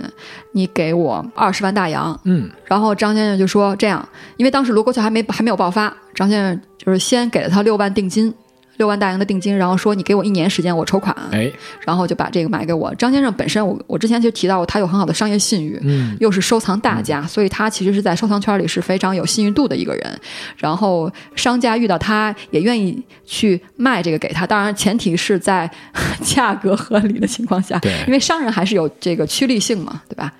[0.53, 2.49] 你给我二十万大洋，嗯。
[2.65, 4.03] 然后张先生就说这样，
[4.35, 8.33] 因为当时卢沟桥还没还没有爆发，张先生就是先给了他六万定金，
[8.77, 11.51] 六万大洋的定金，然后说你给我一年时间，我筹款，哎，
[11.85, 12.93] 然后就把这个买给我。
[12.95, 20.19] 张先生本身，我我之前就提到过，他有很好的商业信誉，嗯，又是收藏大家，所以他其实是在收藏圈里是非常有信誉度的一个人。
[20.57, 25.69] 然后商家遇到他也愿意去卖这个给他，当然前提是在
[26.23, 30.33] 价格合理的情况下，对因为商人还是有这个趋利性嘛，对吧？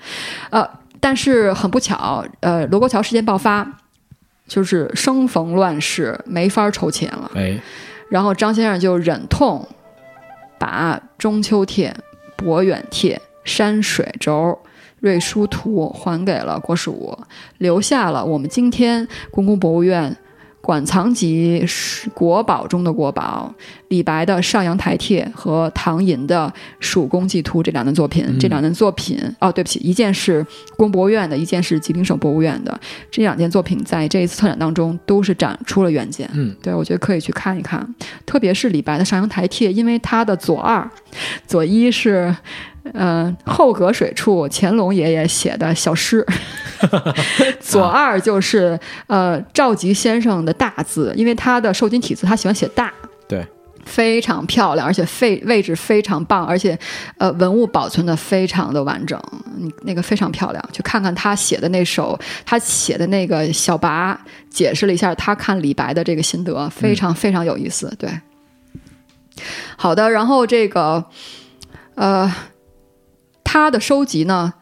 [0.50, 0.68] 呃，
[1.00, 3.68] 但是很不巧，呃，罗沟桥事件爆发，
[4.48, 7.32] 就是生逢乱世，没法筹钱了。
[7.36, 7.60] 哎，
[8.14, 9.68] 然后张先生就忍痛
[10.60, 11.92] 把中秋帖、
[12.38, 14.56] 博远帖、山水轴、
[15.00, 17.18] 瑞书图还给了郭士武，
[17.58, 20.16] 留下了我们今天故宫博物院
[20.66, 21.62] 馆藏级
[22.14, 23.54] 国宝中的国宝
[23.90, 26.48] 李白的《上阳台帖》和唐寅的
[26.80, 28.24] 《蜀宫记图》这两件作品。
[28.26, 32.80] 嗯这两件作品，哦，对不起，一件是故宫博物院的，一件是吉林省博物院的。
[33.12, 36.30] 这两件作品在这一次特展当中都是展出了原件。
[36.34, 37.86] 嗯，对，我觉得可以去看一看，
[38.26, 40.90] 特别是李白的《上阳台帖》，因为他的左二、
[41.46, 42.34] 左一是，
[42.94, 46.26] 呃，后隔水处乾隆爷爷写的小诗，
[47.60, 52.92] 左二就是呃赵佶先生的大字，因为他的瘦金体字他喜欢写大，
[53.28, 53.46] 对，
[53.86, 56.78] 非常漂亮，而且位位置非常棒，而且
[57.18, 59.22] 呃文物保存的非常的完整，
[59.58, 60.70] 你那个非常漂亮。
[60.72, 64.16] 去看看他写的那首，他写的那个小跋，
[64.50, 67.94] 解释了一下他看李白的这个心得，非常非常有意思。
[67.98, 68.10] 对，
[69.76, 71.04] 好的，然后这个
[71.96, 72.34] 呃，
[73.44, 74.54] 他的收集呢，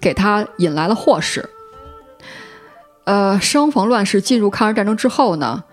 [0.00, 1.48] 给他引来了祸事。
[3.08, 5.64] 呃，生逢乱世，进入抗日战争之后呢，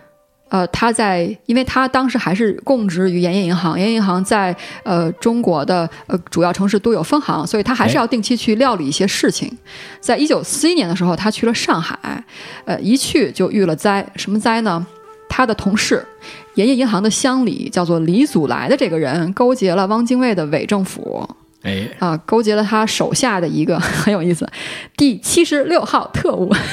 [0.48, 9.52] 呃，他在，因为他当时还是供职于盐业银行，盐业银行在呃中国的呃主要城市都有分行，所以他还是要定期去料理一些事情。
[10.00, 12.24] 在一九四一年的时候，他去了上海，
[12.64, 14.88] 呃，一去就遇了灾，什么灾呢？
[15.28, 16.06] 他的同事，
[16.54, 21.28] 盐业银行的乡里叫做李祖来的这个人，勾结了汪精卫的伪政府，
[21.66, 24.48] 哎，啊，勾结了他手下的一个 很有意思，
[24.96, 26.54] 第七十六号特务。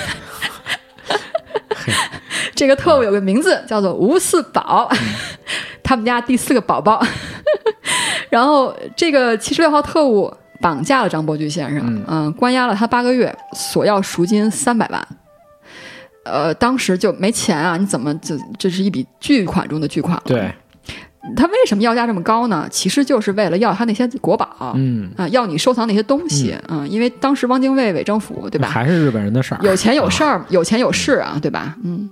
[2.55, 4.91] 这个特务有个名字叫做吴四宝，
[5.83, 7.05] 他们家第四个宝宝。
[8.31, 15.09] 然后这个七十六号特务绑架了张伯驹先生，嗯、关押了他八个月，索要赎金三百万。
[16.25, 20.23] 呃，当时就没钱啊，你怎么这这是一笔巨款中的巨款了？
[20.25, 20.55] 对，
[21.37, 22.67] 他为什么要价这么高呢？
[22.71, 28.69] 其实就是为了要他那些国宝，嗯，啊，要你收藏那些东西，嗯，因为当时汪精卫伪政府，对吧？
[28.69, 31.77] 还是日本人的事儿，有钱有事儿，有钱有势啊，对吧？
[31.85, 32.11] 嗯，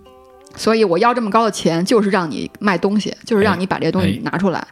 [0.54, 4.64] 所以我要这么高的钱，就是让你卖东西，就是让你把这些东西拿出来。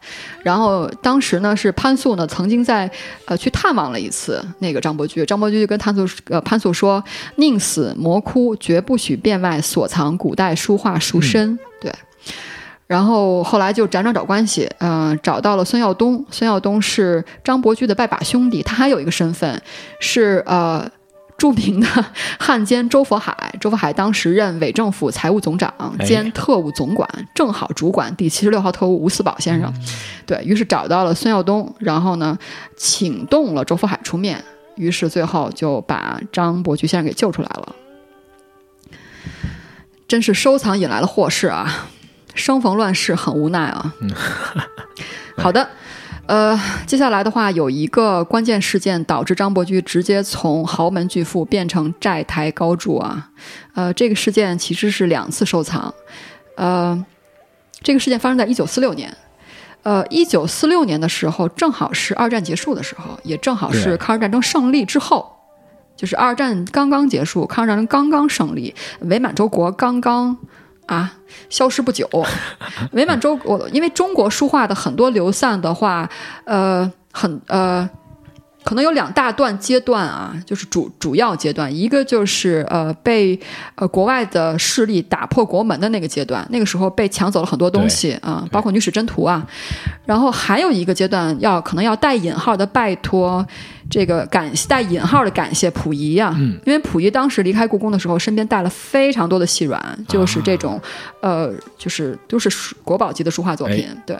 [0.44, 2.88] 然后当时呢，是潘素呢曾经在
[3.24, 7.02] 呃去探望了一次那个张伯驹，张伯驹就跟潘素呃潘素说
[7.36, 11.58] ：“宁死魔窟，绝不许变外所藏古代书画书身。
[11.80, 11.92] 对。
[12.88, 16.24] 然后后来就辗转找关系，嗯、找到了孙耀东。
[16.30, 19.62] 孙耀东是张伯驹的拜把兄弟，他还有一个身份
[20.00, 20.90] 是呃
[21.36, 21.86] 著名的
[22.38, 23.54] 汉奸周佛海。
[23.60, 29.70] 周佛海当时任伪政府财务总长哎兼特务总管，正好主管第七十六号特务吴四宝先生。
[30.24, 32.38] 对于是找到了孙耀东，然后呢，
[32.74, 34.42] 请动了周佛海出面，
[34.76, 37.76] 于是最后就把张伯驹先生给救出来了。
[40.08, 41.90] 真是收藏引来了祸事啊！
[42.38, 43.92] 生逢乱世，很无奈啊。
[45.36, 45.68] 好的，
[46.26, 53.30] 呃，接下来的话有一个关键事件导致张伯驹直接从豪门巨富变成债台高筑啊。
[53.74, 55.92] 呃，这个事件其实是两次收藏，
[56.56, 57.04] 呃，
[57.82, 59.14] 这个事件发生在一九四六年。
[59.84, 65.38] 呃，一九四六年的时候，正好是二战结束的时候，也正好是抗日战争胜利之后，
[65.96, 70.36] 就是二战刚刚结束，抗日战争刚刚胜利，伪满洲国刚刚
[70.88, 71.14] 啊
[71.48, 72.08] 消失不久。
[72.92, 76.10] 伪满洲国，因为中国书画的很多流散的话，
[76.44, 77.88] 呃，很呃。
[78.64, 83.38] 可能有两大段阶段啊，就是主主要阶段，一个就是呃被
[83.76, 89.46] 呃国外的势力打破国门的那个阶段，那个时候被抢走了很多东西啊，包括女史箴图啊，
[90.04, 93.46] 然后还有一个阶段要可能要带引号的拜托
[93.90, 96.58] 这个感带引号的感谢溥仪啊，嗯。
[96.64, 100.80] 因为溥仪当时离开故宫的时候，身边带了非常多的细软，就是这种、
[101.20, 104.18] 呃就是都是书国宝级的书画作品，对。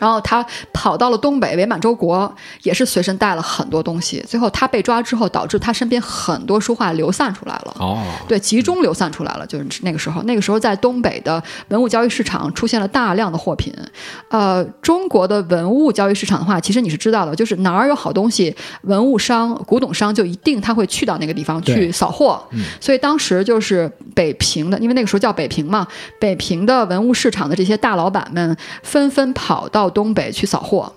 [0.00, 4.20] 然后他跑到了东北伪满洲国，也是随身带了很多东西。
[4.26, 7.76] 最后他被抓之后，导致他身边很多书画流散出来了。
[7.78, 10.22] 哦，对，集中流散出来了，就是那个时候。
[10.22, 13.74] 那个时候在东北的文物交易市场出现了大量的货品。
[14.30, 22.42] 呃，中国的文物交易市场的话，其实你是知道的，就是哪儿有好东西，文物商、古董商就一定他会去到那个地方去扫货。
[22.52, 25.86] 嗯所以当时就是北平的，因为那个时候叫北平嘛，
[26.20, 30.90] 北平的文物市场的这些大老板们纷纷跑到东北去扫货。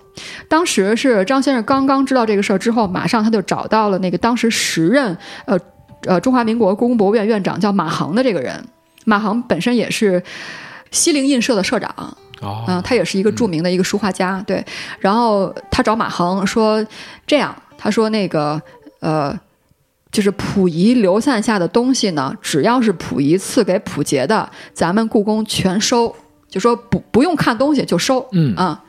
[0.47, 5.59] 当时是张先生刚刚知道这个事儿之后，马上他就找到了那个当时时任呃
[6.05, 8.63] 呃中华民国故宫博物院院长叫马衡的这个人。
[9.05, 10.23] 马衡本身也是
[10.91, 11.91] 西泠印社的社长，
[12.39, 14.63] 哦，嗯、他也是一个著名的一个书画家，对。
[14.99, 16.85] 然后他找马衡说，
[17.27, 18.61] 这样，他说那个
[19.01, 19.37] 呃，
[20.09, 26.15] 就是溥仪流散下的东西呢，只要是溥仪赐给溥杰的，咱们故宫全收，
[26.53, 28.79] 就说不不用看东西就收，嗯啊。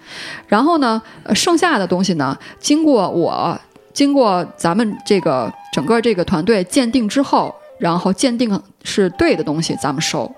[0.46, 3.58] 然后呢，呃剩下的东西呢，经过我
[3.94, 10.30] 经过咱们这个整个这个团队鉴定之后，然后鉴定是对的东西，咱们收。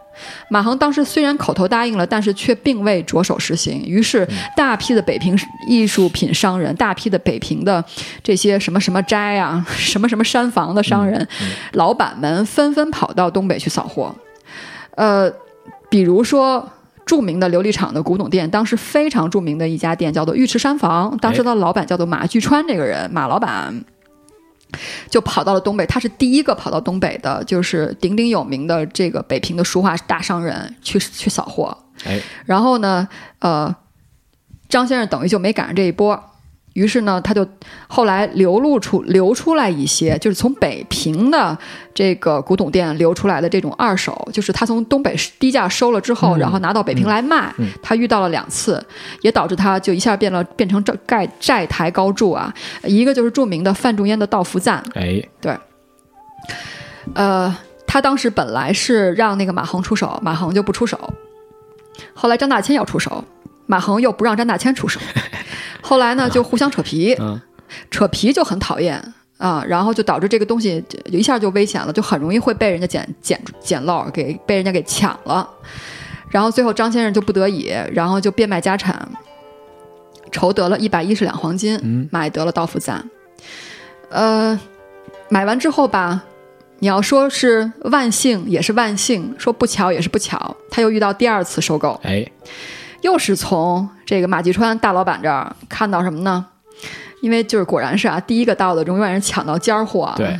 [0.48, 3.82] 马恒当时虽然口头答应了，但是却并未着手实行。
[3.84, 5.36] 于是，大批的北平
[5.66, 7.84] 艺术品商人，大批的北平的
[8.22, 11.26] 这些什么什么斋啊、 什么什么山房的商人、
[11.72, 14.14] 老板们，纷纷跑到东北去扫货。
[14.94, 15.28] 呃，
[15.90, 16.70] 比如说。
[17.06, 23.82] 著名的琉璃厂的古董店，当时非常著名的一家店叫做尉迟山房，当时的老板叫做马巨川，这个人马老板。
[25.08, 31.74] 就跑到了东北，他是第一个跑到东北的，就是鼎鼎有名的这个北平的书画大商人去去扫货。
[32.04, 33.74] 哎，然后呢，呃，
[34.68, 36.20] 张先生等于就没赶上这一波，
[36.76, 37.46] 于是呢，他就
[37.88, 41.56] 后来流露出流出来一些，就是从北平的
[41.94, 48.84] 这个古董店流出来的这种二手，就是他从东北低价收了之后，嗯然后拿到北平来卖，嗯他遇到了两次，
[49.22, 52.52] 也导致他就一下变了变成这债债台高筑啊。
[52.84, 55.58] 一个就是著名的范仲淹的《道服赞》，哎，
[57.14, 61.14] 呃，他当时本来是让那个马恒出手，马恒就不出手。
[62.12, 63.24] 后来张大千要出手，
[63.64, 65.00] 马恒又不让张大千出手。
[65.86, 67.40] 后来呢，就互相扯皮，嗯，
[67.92, 69.00] 扯皮就很讨厌
[69.38, 75.48] 啊，然后就导致这个东西就一下就危险了，就很容易会被人家捡捡捡漏，给被人家给抢了。
[76.28, 79.08] 然后最后张先生就不得已，然后就变卖家产，
[80.32, 82.08] 筹得了一百一十两黄金，嗯。
[82.10, 83.08] 买得了道夫赞。
[84.10, 84.58] 呃，
[85.28, 86.24] 买完之后吧，
[86.80, 92.28] 你要说是万幸也是万幸，说不巧也是不巧，他又遇到第二次收购，哎，
[93.06, 96.44] 又是从这个马继川大老板这儿看到什么呢？
[97.20, 100.12] 因为就是果然是啊，第一个到的永远是抢到尖儿货。
[100.16, 100.36] 对，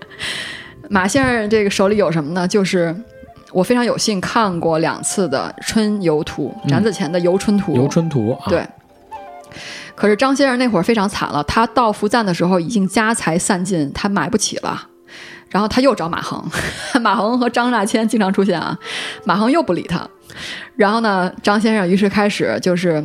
[0.90, 2.46] 马先生这个手里有什么呢？
[2.46, 2.94] 就是
[3.52, 7.72] 我非常有幸看过两次的《春游图》，展子前的《游春图》。
[7.74, 8.66] 游春图啊，对。
[9.94, 14.86] 可是张先生那会儿非常惨了，他到福赞的时候已经家财散尽，他买不起了。
[15.50, 16.42] 然后他又找马恒，
[17.00, 18.78] 马恒和张大千经常出现啊，
[19.24, 20.06] 马恒又不理他。
[20.76, 23.02] 然后呢，张先生于是开始就是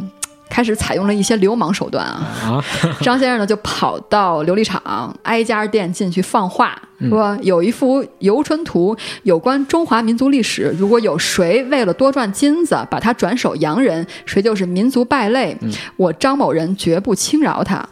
[0.50, 2.28] 开始采用了一些流氓手段啊。
[2.44, 2.64] 啊，
[3.02, 6.80] 张先生呢就跑到琉璃厂，挨家店进去放话，
[7.10, 10.76] 说有一幅《游春图》，有关中华民族历史。
[10.78, 15.58] 如果有谁为了多赚金子，把它转手洋人，谁就是民族败类。
[15.96, 17.84] 我张某人绝不轻饶他。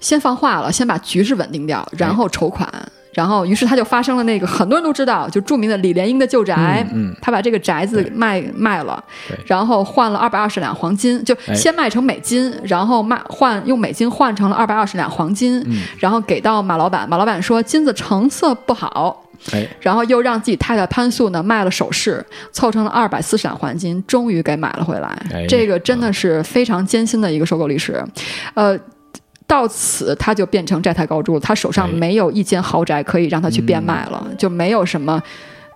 [0.00, 2.66] 先放话了，先把局势稳定掉，然后筹款。
[3.12, 7.16] 然后，于是他就发生了那个很多人都知道，就著名的李莲英的旧宅，嗯嗯。
[7.20, 9.02] 他把这个宅子卖卖了，
[9.44, 11.54] 然后换了二百二十两黄金，就哎。
[11.54, 15.82] 先卖成美金，然后卖换用美金换成了二百二十两黄金，嗯。
[15.98, 25.08] 然后给到马老板，马老板说金子成色不好，哎，然后又让自己太太潘素呢卖了首饰，凑成了二百四十两黄金，终于给买了回来。
[25.32, 28.04] 哎这个真的是非常艰辛的一个收购历史，
[28.54, 28.78] 呃。
[29.50, 31.40] 到此，他就变成债台高筑了。
[31.40, 35.20] 他手上哎没有一间豪宅可以让他去变卖了，就没有什么，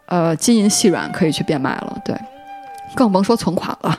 [0.07, 1.99] 呃，金银细软可以去变卖了。
[2.05, 2.17] 对，
[2.95, 3.99] 更甭说存款了。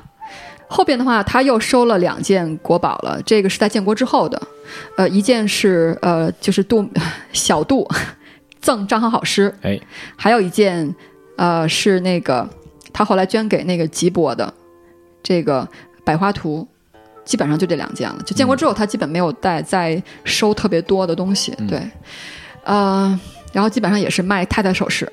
[0.69, 4.41] 后边的话，他又收了两件国宝了，这个是在建国之后的，
[4.95, 6.89] 呃，一件是呃，就是杜
[7.33, 7.85] 小杜
[8.61, 9.77] 赠张好好诗，哎，
[10.15, 10.95] 还有一件，
[11.35, 12.49] 呃，是那个
[12.93, 14.53] 他后来捐给那个吉伯的
[15.21, 15.67] 这个
[16.05, 16.65] 百花图，
[17.25, 18.17] 基本上就这两件了。
[18.25, 21.81] 就建国之后，他基本没有再再收特别多的东西，对，
[22.63, 23.19] 呃，
[23.51, 25.11] 然后基本上也是卖太太首饰。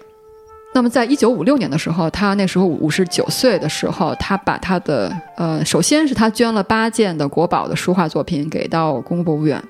[0.75, 9.63] 那么，在一九五六年的时候，他那时候五十九岁的时候，他把他的呃，首先是他捐了八件的国宝的书画作品给到故宫博物院。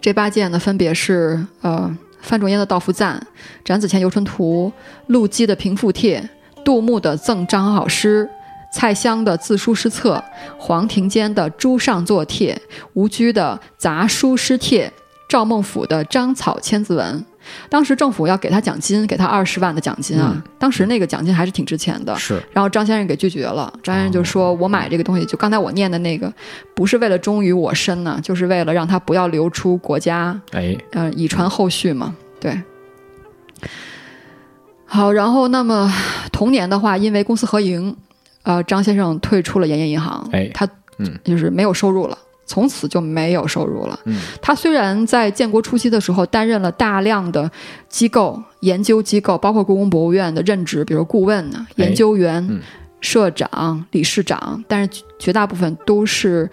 [0.00, 3.18] 这八件呢，分别是呃范仲淹的《道服赞》、
[3.62, 4.72] 展子虔《游春图》、
[5.08, 6.22] 陆机的《平复帖》、
[6.64, 8.26] 杜牧的《赠张好诗》、
[8.74, 10.20] 蔡襄的自书诗册，
[10.58, 12.60] 黄庭坚的诸上作帖，
[12.94, 14.92] 吴居的杂书诗帖，
[15.28, 17.24] 赵孟俯的章草千字文。
[17.68, 20.42] 当时政府要给他奖金，给他二十万的奖金啊！
[20.58, 22.16] 当时那个奖金还是挺值钱的。
[22.16, 23.72] 是，然后张先生给拒绝了。
[23.80, 26.32] 张先生就说：“我买这个东西，就刚才我念的那个，
[26.74, 32.60] 不是为了忠于我身呢，就是为了让他不要流出国家，哎，呃，以传后续嘛。”对。
[34.86, 35.92] 好，然后那么
[36.32, 37.94] 同年的话，因为公私合营，
[38.44, 40.64] 呃，张先生退出了盐业银行，哎，他
[40.98, 42.16] 嗯就是没有收入了。
[42.46, 43.98] 从此就没有收入了。
[44.04, 47.50] 嗯，他虽然在建国初期的时候担任了大量的
[47.88, 52.60] 机构研究机构，包括故宫博物院的任职，比如顾问呢、研究员、嗯
[53.00, 56.48] 社长、理事长，但是绝大部分都是，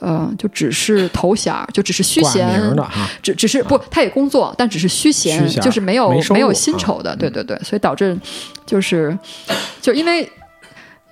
[0.00, 2.76] 呃，就只是头衔儿，就只是虚衔
[3.22, 8.16] 只只是不，他也工作，但只是虚衔，就是没有没有薪酬的，啊对对对，所以导致
[8.64, 9.16] 就是
[9.80, 10.28] 就因为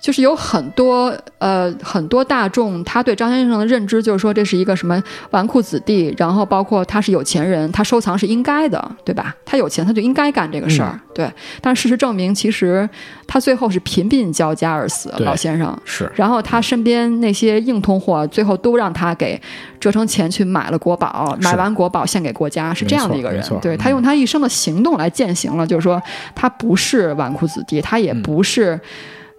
[0.05, 5.01] 就是有很多呃很多大众他对张先生的认知就是说这是一个什么
[5.31, 9.35] 纨绔子弟，然后包括他是有钱人，他收藏是应该的，对吧？
[9.43, 11.27] 他有钱他就应该干这个事儿，对。
[11.59, 12.87] 但事实证明，其实
[13.25, 15.75] 他最后是贫病交加而死，老先生。
[15.85, 19.41] 是然后他身边那些硬通货，最后都让他给
[19.79, 25.99] 折成钱去买了国宝，买完国宝献给国家，是这样的一个人对嗯他用他一生的行动来践行了，就是说
[26.35, 28.79] 他不是纨绔子弟，他也嗯不是、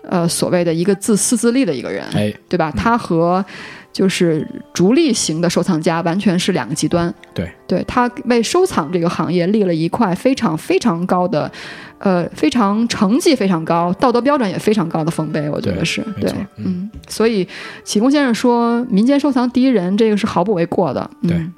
[0.09, 2.73] 呃所谓的一个自私自利的一个人，哎，对吧？
[2.77, 3.45] 他和
[3.93, 7.13] 就是逐利型的收藏家完全是两个极端。
[7.33, 11.51] 对，对他为收藏这个行业立了一块非常非常高的，
[11.99, 16.91] 呃，非常成绩非常高、道德标准也非常高的丰碑，我觉得是对嗯。
[17.09, 17.47] 所以
[17.85, 21.11] 启功先生说，民间收藏第一人，这个是毫不为过的。
[21.23, 21.51] 嗯、对。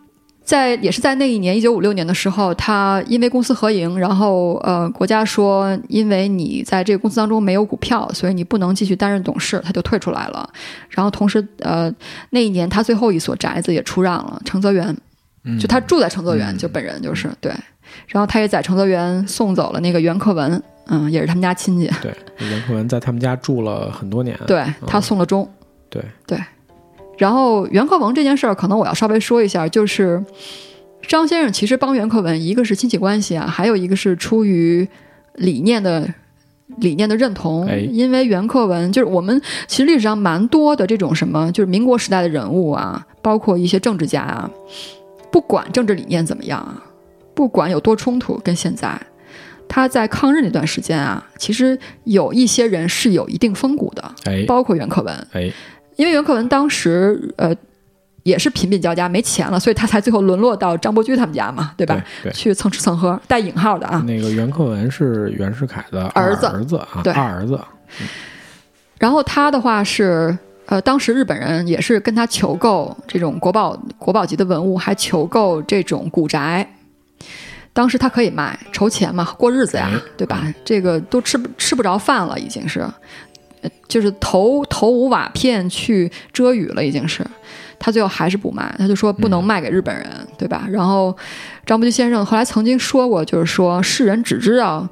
[0.49, 10.49] 在也是在那一年，一九五六年的时候，他因为公司合营，然后呃，国家说因为你在这个公司当中没有股票，所以你不能继续担任董事，他就退出来了。
[10.89, 11.93] 然后同时呃，
[12.31, 14.97] 那一年他最后一所宅子也出让了，承泽园，
[15.45, 17.53] 嗯就他住在承泽园，嗯就本人就是对。
[18.07, 25.47] 然后他也在承泽园送走了那个袁克文，嗯，也是他们家亲戚，对，袁克文在他们家住了很多年，对他送了钟。
[25.91, 26.39] 对对，
[27.19, 30.25] 然后袁克文这件事儿，可能我要稍微说一下，就是
[31.07, 34.89] 张先生其实帮袁克文，一个是亲戚关系啊，还有一个是出于
[35.35, 36.09] 理念的
[36.79, 37.66] 理念的认同。
[37.66, 44.51] 哎因为袁克文就是我们其实历史上蛮多的这种什么，就是民国时代的人物啊，包括一些政治家啊，
[45.31, 46.83] 不管政治理念怎么样啊，
[47.35, 49.01] 不管有多冲突，跟现在。
[49.71, 55.53] 他在抗日那段时间啊，其实有一些人是有一定风骨的，哎包括袁克文，哎，
[55.99, 57.55] 因为袁克文当时呃
[58.23, 61.95] 也是贫病交加，没钱了，所以他才最后沦落到张伯驹他们家嘛，对吧？
[62.23, 64.03] 对对去蹭吃蹭喝，带引号的啊。
[64.07, 67.61] 那个袁克文是袁世凯的儿子儿子啊，对二儿子，
[68.99, 70.37] 然后他的话是。
[70.71, 76.75] 呃，当时日本人也是跟他求购这种国宝国宝级的文物，还求购这种古宅。
[77.73, 80.45] 当时他可以卖，筹钱嘛，过日子呀哎，对吧？
[80.67, 82.93] 这个都吃不吃不着饭了，已经是，呃
[83.87, 87.25] 就是头头五瓦片去遮雨了，已经是。
[87.81, 90.07] 他最后还是不卖，他就说不能卖给日本人，
[90.37, 90.67] 对吧？
[90.69, 91.17] 然后
[91.65, 94.87] 张伯驹先生后来曾经说过，就是说世人只知道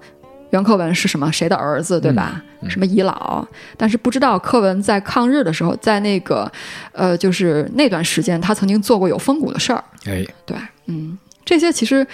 [0.51, 2.41] 袁克文是什么谁的儿子，对吧？
[2.63, 3.47] 嗯什么遗老，
[3.77, 6.51] 但是不知道克文在抗日的时候，在那个
[6.93, 9.85] 呃，就是那段时间，他曾经做过有风骨的事儿。
[10.07, 10.57] 哎，对，
[10.87, 12.05] 嗯，这些其实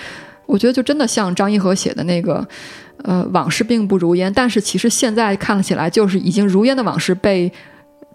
[0.47, 2.47] 我觉得就真的像张一和写的那个，
[3.05, 7.51] 呃，往事并不如烟，但是其实现在看起来就是已经如烟的往事被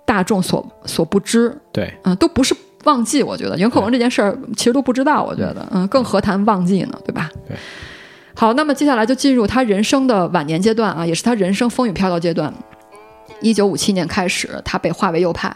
[0.06, 3.24] 大众所所不知，对，嗯、都不是忘记。
[3.24, 7.30] 我觉得袁克文这件事儿其实都不知道，我觉得，嗯、更何谈忘记呢，对吧？
[7.48, 7.56] 对。
[8.36, 12.54] 好，那么接下来就进入他人生的晚年阶段啊，也是他人生风雨飘摇阶段。
[13.42, 15.56] 一九五七年开始，他被划为右派。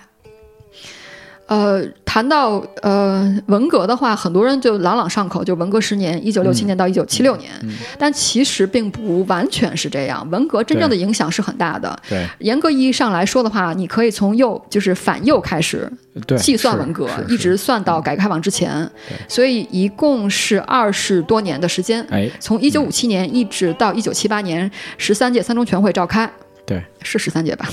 [1.51, 7.51] 呃，谈到呃文革的话，很多人就朗朗上口，就文革十年，一九六七年到一九七六年。
[7.63, 12.01] 嗯但其实并不完全是这样，文革真正的影响是很大的。
[12.07, 15.91] 对严格意义上来说的话，你可以从右就是反右开始，
[16.37, 18.89] 计算文革，一直算到改革开放之前，
[19.27, 22.01] 所以一共是二十多年的时间。
[22.09, 26.31] 哎，从一九五七年一直到一九七八年，十三届三中全会召开，
[26.65, 27.67] 对，是十三届吧？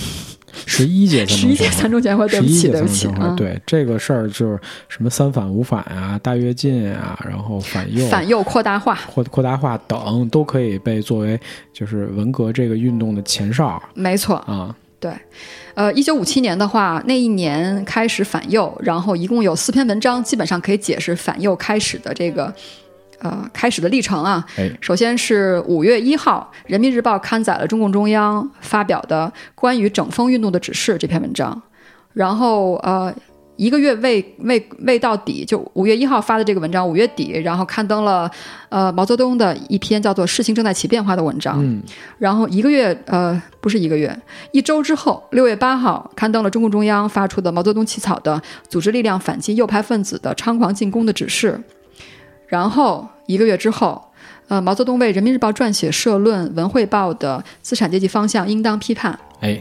[0.67, 3.37] 十一届十一届三中全会，对不起，十一届对不起啊三中全会，。
[3.37, 11.39] 对这个事儿就是什么三反五反啊、大跃进啊，然后反右、反右扩大化，扩扩大化等，都可以被作为
[11.73, 14.37] 就是文革这个运动的前哨没错。
[14.37, 14.75] 啊。
[15.01, 15.13] 对，
[15.75, 22.53] 呃，一九五七年的话，那一年开始反右，然后一共有四篇文章，基本上可以解释反右开始的这个
[23.21, 24.45] 呃开始的历程啊。
[24.57, 31.63] 哎，首先是五月一号，《人民日报》刊载了中共中央发表的关于整风运动的指示这篇文章，
[32.13, 33.15] 然后呃。
[33.61, 38.31] 一个月未未未到底，就五月一号发的这个文章，五月底，然后刊登了，
[38.69, 41.61] 呃，毛泽东的一篇叫做《事情正在起变化》的文章。
[41.61, 41.83] 嗯，
[42.19, 44.17] 然后一个月，呃，不是一个月，
[44.53, 48.37] 一周之后，六月八号刊登了中共中央发出的毛泽东起草的
[48.69, 51.61] 《组织力量反击右派分子的猖狂进攻的指示》。
[52.49, 54.03] 然后一个月之后，
[54.49, 59.17] 呃，毛泽东为《人民日报》撰写社论《文汇报》的资产阶级方向应当批判。
[59.41, 59.61] 哎，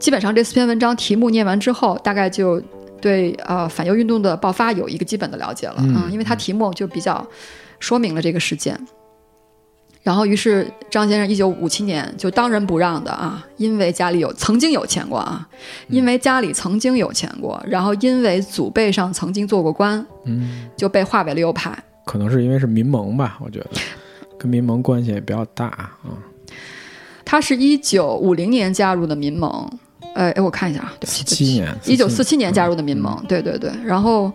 [0.00, 2.60] 基本上这四篇文章题目念完之后，大概就。
[3.02, 7.26] 对，呃，反右运动的爆发有一个基本的了解了，嗯，因为他题目就比较
[7.80, 8.78] 说明了这个事件。
[10.04, 15.48] 然后，于是张先生一九五七年就当仁不让的啊，因为家里有曾经有钱过啊，
[15.88, 21.76] 因为家里曾经有钱过，然后因为祖辈上曾经做过官，嗯，就被划为了右派。
[22.04, 23.70] 可能是因为是民盟吧，我觉得
[24.38, 25.98] 跟民盟关系也比较大啊。
[27.24, 29.70] 他是一九五零年加入的民盟。
[30.14, 33.72] 呃，哎，我看一下啊，四七年，一九四七年加入的民盟，对对对。
[33.82, 34.30] 然后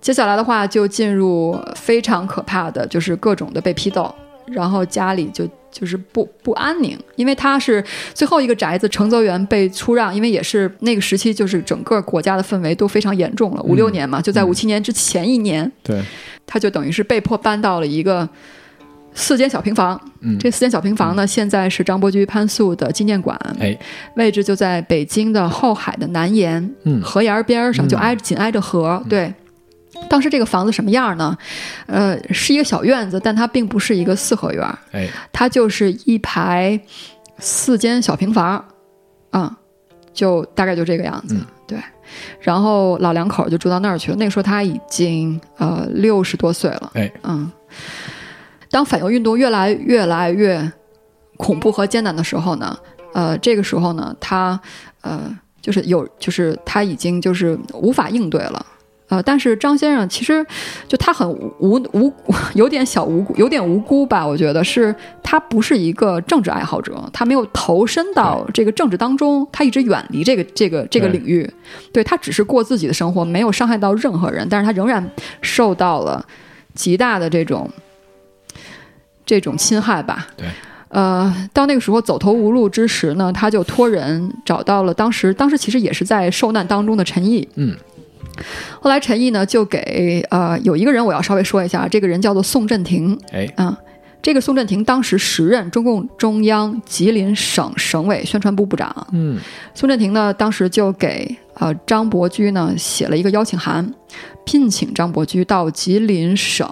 [0.00, 4.14] 接下来的话就进入非常可怕的就是各种的被批斗，
[4.46, 7.84] 然后家里就就是不不安宁，因为他是
[8.14, 16.02] 最后一个宅子承泽园被出让，因为也是那个时期就是整个国家的氛围都非常严重了，五六年嘛，就在五七年之前一年，对，
[16.46, 18.28] 他就等于是被迫搬到了一个。
[19.14, 20.38] 四间小平房，嗯。
[20.38, 23.78] 这四间小平房呢，现在是张伯驹、潘素的纪念馆，哎，
[24.16, 29.04] 位置就在北京的后海的南沿，嗯，河沿边上，就挨紧挨着河。
[29.10, 29.30] 对，
[30.08, 31.36] 当时这个房子什么样呢？
[31.86, 36.78] 呃，是一个小院子，但它并不是一个四合院，哎，它就是一排
[37.38, 38.64] 四间小平房，
[39.30, 39.56] 啊，
[40.12, 41.36] 就大概就这个样子，
[41.66, 41.78] 对。
[42.40, 44.16] 然后老两口就住到那儿去了。
[44.18, 47.50] 那个时候他已经呃六十多岁了，哎，嗯。
[48.70, 50.72] 当反右运动越来越来越
[51.36, 52.78] 恐怖和艰难的时候呢，
[53.12, 54.58] 呃，这个时候呢，他
[55.02, 58.64] 呃，就是有，就是他已经就是无法应对了，
[59.12, 60.42] 呃，但是张先生其实
[60.88, 62.10] 就他很无无
[62.54, 71.46] 有点小无辜，有点无辜吧，我觉得是他不是一个政治爱好者，他没有投身到这个政治当中，他一直远离这个这个这个领域，
[71.92, 75.06] 对他只是过自己的生活，没有伤害到任何人，但是他仍然
[75.42, 76.24] 受到了
[76.74, 77.68] 极大的这种。
[79.24, 80.46] 这种侵害吧，对，
[80.88, 87.74] 呃，到那个时候走投无路之时呢，他就托人找到了当时，当时其实也是在受难当中的陈毅，嗯，
[88.80, 93.78] 后来陈毅呢就给呃有一个人我要稍微说一下，这个人叫做宋振廷，哎，啊，
[94.20, 99.38] 这个宋振廷当时时任中共中央吉林省省委宣传部部长，嗯，
[99.74, 103.94] 宋振廷呢当时就给呃张伯驹呢写了一个邀请函，
[104.44, 106.68] 聘请张伯驹到吉林省。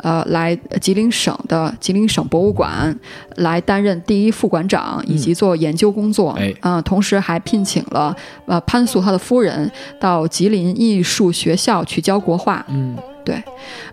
[0.00, 2.96] 呃，来吉林省的吉林省博物馆
[3.36, 6.30] 来担任第一副馆长，以及做研究工作。
[6.38, 8.14] 哎，啊，同时还聘请了
[8.46, 12.64] 呃潘素他的夫人到吉林艺术学校去教国画。
[12.68, 13.42] 嗯，对，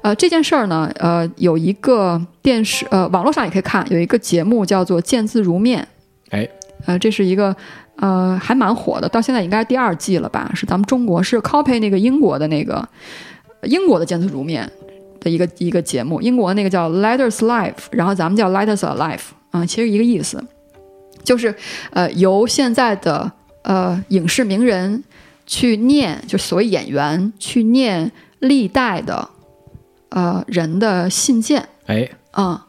[0.01, 5.87] 呃，这件事儿呢，呃，有一个电视呃网络上也可以看，有一个节目叫做《见字如面》。
[6.35, 6.47] 哎，
[6.85, 7.55] 呃，这是一个
[7.95, 10.51] 呃还蛮火的，到现在应该是第二季了吧？
[10.53, 12.87] 是咱们中国是 copy 那个英国的那个
[13.63, 14.63] 英国的《见字如面》。
[15.25, 19.19] 的一个一个节目，英国那个叫 Letters Life，然后咱们叫 Letters Alive，
[19.49, 20.41] 啊，其实一个意思，
[21.23, 21.53] 就是
[21.89, 23.31] 呃由现在的
[23.63, 25.03] 呃影视名人
[25.47, 29.27] 去念，就所谓演员去念历代的
[30.09, 32.64] 呃人的信件，哎，啊。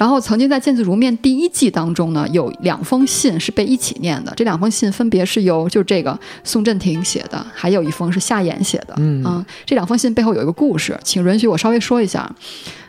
[0.00, 4.32] 然后曾经在《见字如面》第一季当中呢，有两封信是被一起念的。
[4.34, 8.94] 这两封信分别是由就这个宋振廷写的，还有一封是夏衍写的。
[8.96, 12.34] 嗯，这两封信背后有一个故事，请允许我稍微说一下。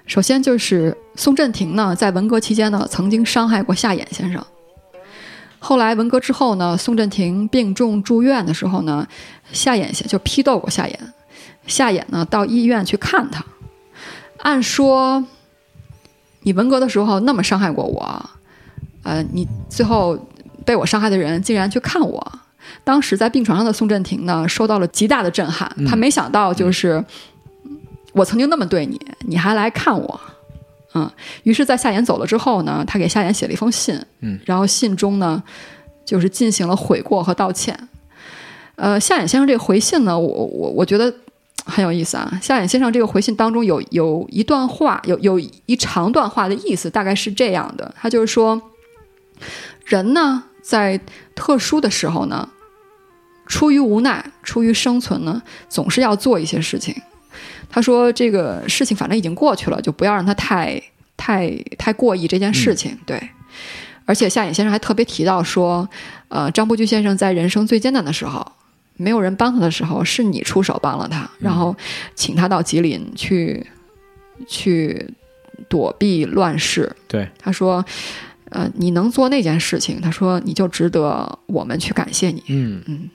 [0.05, 4.41] 首先就是宋振庭呢，在文革期间呢，曾经伤害过夏衍先生。
[5.59, 9.05] 后来文革之后呢，宋振庭病重住院的时候呢，
[9.51, 10.95] 夏衍先就批斗过夏衍。
[11.67, 13.43] 夏衍呢到医院去看他，
[14.37, 15.25] 按说。
[16.43, 18.29] 你文革的时候那么伤害过我，
[19.03, 20.17] 呃，你最后
[20.65, 22.31] 被我伤害的人竟然去看我。
[22.83, 25.69] 当时在病床上的宋振廷呢，受到了极大的震撼。
[25.87, 27.03] 他没想到，就是
[28.13, 30.19] 我曾经那么对你，你还来看我，
[30.93, 31.09] 嗯。
[31.43, 35.41] 于是，在夏衍走了之后呢，他给夏衍写了一封信，嗯，然后信中呢，
[36.05, 37.77] 就是进行了悔过和道歉。
[38.75, 41.13] 呃，夏衍先生这个回信呢，我我我觉得。
[41.65, 48.59] 很有意思啊，夏衍先生这个回信当中有有一段话，有有一长段话的意思，大概是这样的：他就是说，
[49.85, 50.99] 人呢在
[51.35, 52.49] 特殊的时候呢，
[53.45, 56.95] 出于无奈，出于生存呢，总是要做一些事情
[57.69, 60.81] 他说这个事情反正已经过去了，就不要让他太
[61.15, 62.97] 太太过意这件事情。
[63.05, 63.29] 对，
[64.05, 65.87] 而且夏衍先生还特别提到说，
[66.27, 68.45] 呃，张伯驹先生在人生最艰难的时候，
[69.01, 71.75] 没有人帮他的时候，是你出手帮了他，然后
[72.15, 73.65] 请他到吉林去
[74.47, 75.09] 去
[75.67, 76.95] 躲避乱世。
[77.07, 77.83] 对，他说，
[78.49, 82.43] 呃，你能做那件事情，他说你就值得我们去感谢你。
[82.47, 83.09] 嗯嗯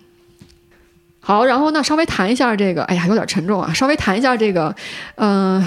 [1.21, 3.73] 好，然后那稍微谈一下这个，哎呀，有点沉重啊。
[3.73, 4.75] 稍微谈一下这个，
[5.17, 5.61] 嗯、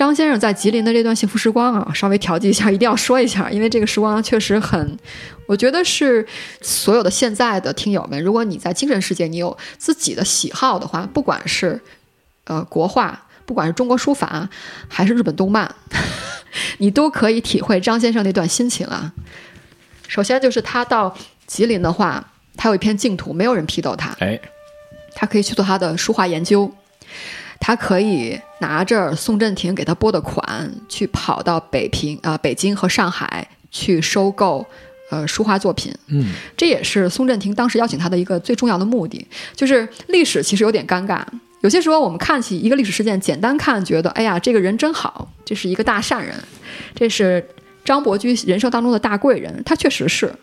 [0.00, 4.98] 张先生在吉林的这段幸福时光啊，稍微调剂一下，一定要说一下，因为这个时光确实很，
[5.44, 6.26] 我觉得是
[6.62, 11.78] 所有的现在的听友们，如果你在精神世界你有自己的喜好的话，不管是
[12.44, 14.48] 呃国画，不管是中国书法，
[14.88, 15.70] 还是日本动漫，
[16.78, 19.12] 你都可以体会张先生那段心情啊。
[20.08, 21.14] 首先就是他到
[21.46, 22.26] 吉林的话，
[22.56, 24.40] 他有一片净土，没有人批斗他，哎，
[25.14, 26.72] 他可以去做他的书画研究，
[27.60, 34.66] 他可以拿着宋振廷给他拨的款，去跑到北平啊、北京和上海去收购
[35.10, 35.94] 呃书画作品。
[36.08, 39.24] 嗯这也是宋振廷当时邀请他的一个最重要的目的。
[39.54, 41.22] 就是历史其实有点尴尬，
[41.60, 46.34] 有些时候我们看起一个历史事件，简单看觉得，哎呀，这个人真好，这是一个大善人，
[46.94, 47.46] 这是
[47.84, 50.34] 张伯驹人生当中的大贵人，他确实是。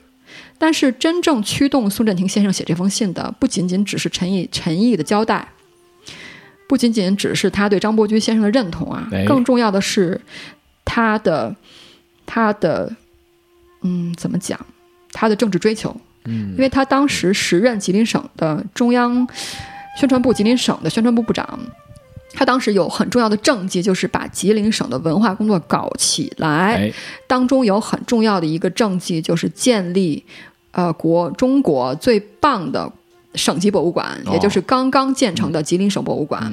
[0.60, 5.48] 但是真正驱动宋振廷先生写这封信的，不仅仅只是陈毅陈毅的交代，
[6.68, 10.20] 不仅仅只是他对张伯驹先生的认同啊哎，更重要的是
[10.84, 11.56] 他的
[12.26, 12.94] 他的
[13.84, 14.60] 嗯怎么讲，
[15.14, 15.96] 他的政治追求。
[16.26, 19.26] 嗯因为他当时时任吉林省的中央
[19.98, 21.58] 宣传部吉林省的宣传部部长，
[22.34, 26.76] 他当时有很重要的政绩，就是把吉林省的文化工作搞起来。
[26.76, 26.94] 哎，
[27.28, 30.26] 当中有很重要的一个政绩，就是建立
[30.72, 32.92] 呃国中国最棒的。
[33.38, 36.52] 省级博物馆，哦也就是刚刚建成的吉林省博物馆。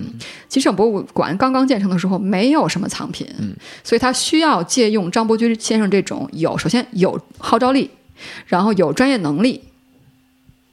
[0.49, 7.91] 吉林省博物馆刚刚建成的时候，没有什么藏品，嗯所以他需要借用张伯驹先生这种有首先有号召力，
[8.47, 9.62] 然后有专业能力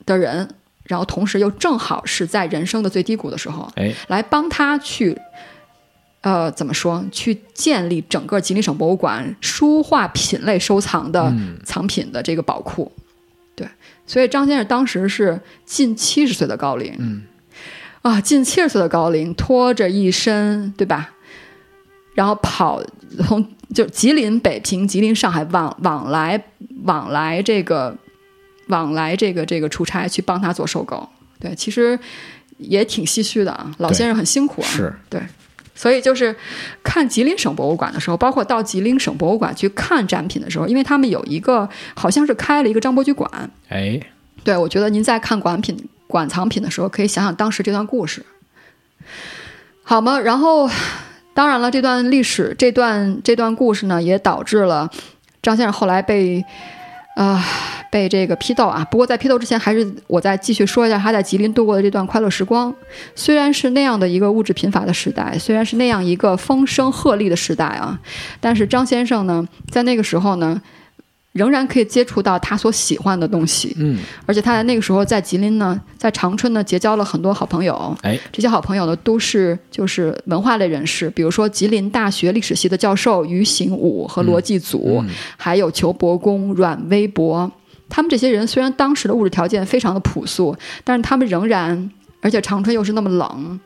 [0.05, 0.47] 的人，
[0.84, 5.18] 然后同时又正好是在人生的最低谷的时候，哎，来帮他去，
[6.22, 7.03] 呃，怎么说？
[7.12, 12.91] 去建立整个吉林省博物馆书画品类收藏的嗯藏品的这个宝库。
[14.12, 17.24] 对，所以张先生当时是近七十岁的高龄，嗯。
[18.01, 21.12] 啊，近七十岁的高龄，拖着一身，对吧？
[22.16, 22.84] 然后跑
[23.26, 26.43] 从就吉林、北平、吉林、上海往往来
[26.84, 27.95] 往来这个
[28.68, 31.07] 往来这个这个出差去帮他做收购，
[31.39, 31.97] 对，其实
[32.57, 35.22] 也挺唏嘘的啊，老先生很辛苦啊，是，对。
[35.82, 36.36] 所以就是
[36.84, 44.00] 看吉林省博物馆的时候，包括到吉林省博物馆去看展品的时候，因为他们有一个好像是开了一个张伯驹馆，哎，
[44.44, 45.76] 对，我觉得您在看馆品、
[46.06, 48.24] 馆藏品的时候，可以想想当时这段故事，
[49.82, 50.20] 好吗？
[50.20, 50.70] 然后，
[51.34, 54.88] 当然了，这段历史、这段这段故事呢，也导致了
[55.42, 56.46] 张先生后来被，
[57.16, 57.43] 啊、
[57.91, 58.86] 被这个批斗啊。
[58.89, 62.74] 不过在批斗之前，还是我再继续说一下他在吉林度过的这段快乐时光。
[63.16, 67.99] 虽然是那样的一个物质贫乏的时代，虽然是那样一个风声鹤唳的时代啊，
[68.39, 70.62] 但是张先生呢，在那个时候呢，
[71.34, 73.74] 仍然可以接触到他所喜欢的东西。
[73.80, 77.96] 嗯，而且他在那个时候在吉林呢，在长春呢结交了很多好朋友。
[78.02, 87.50] 哎，这些好朋友呢都是就是文化类人士，比如说吉林大学历史系的教授于行武和罗继祖，嗯还有裘伯公、阮微博。
[87.88, 93.60] 他们这些人虽然当时的物质条件非常的朴素，但是他们仍然，而且长春又是那么冷，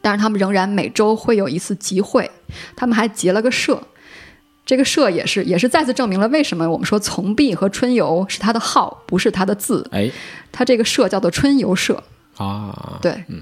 [0.00, 2.30] 但是他们仍然每周会有一次集会，
[2.76, 3.82] 他们还结了个社。
[4.68, 9.88] 这个社也是也是再次证明了为什么我们说从毕和春游是他的号，不是他的字。
[9.90, 10.10] 哎，
[10.52, 12.02] 他这个社叫做春游社。
[12.36, 13.40] 啊，对，嗯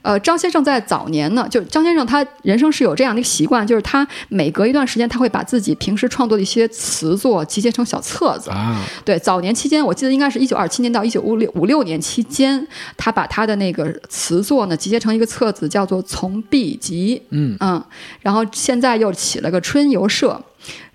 [0.00, 8.48] 呃，张先生在早年呢，就张先生他人生是有这样的一个习惯，就是他每隔一段时间，他会把自己平时创作的一些词作集结成小册子。
[8.50, 12.66] 啊，对，早年期间，我记得应该是一九二七年到一九五六五六年期间，
[12.96, 17.20] 他把他的那个词作呢集结成一个册子，叫做《从毕集》。
[17.30, 17.84] 嗯嗯，
[18.20, 20.40] 然后现在又起了个春游社。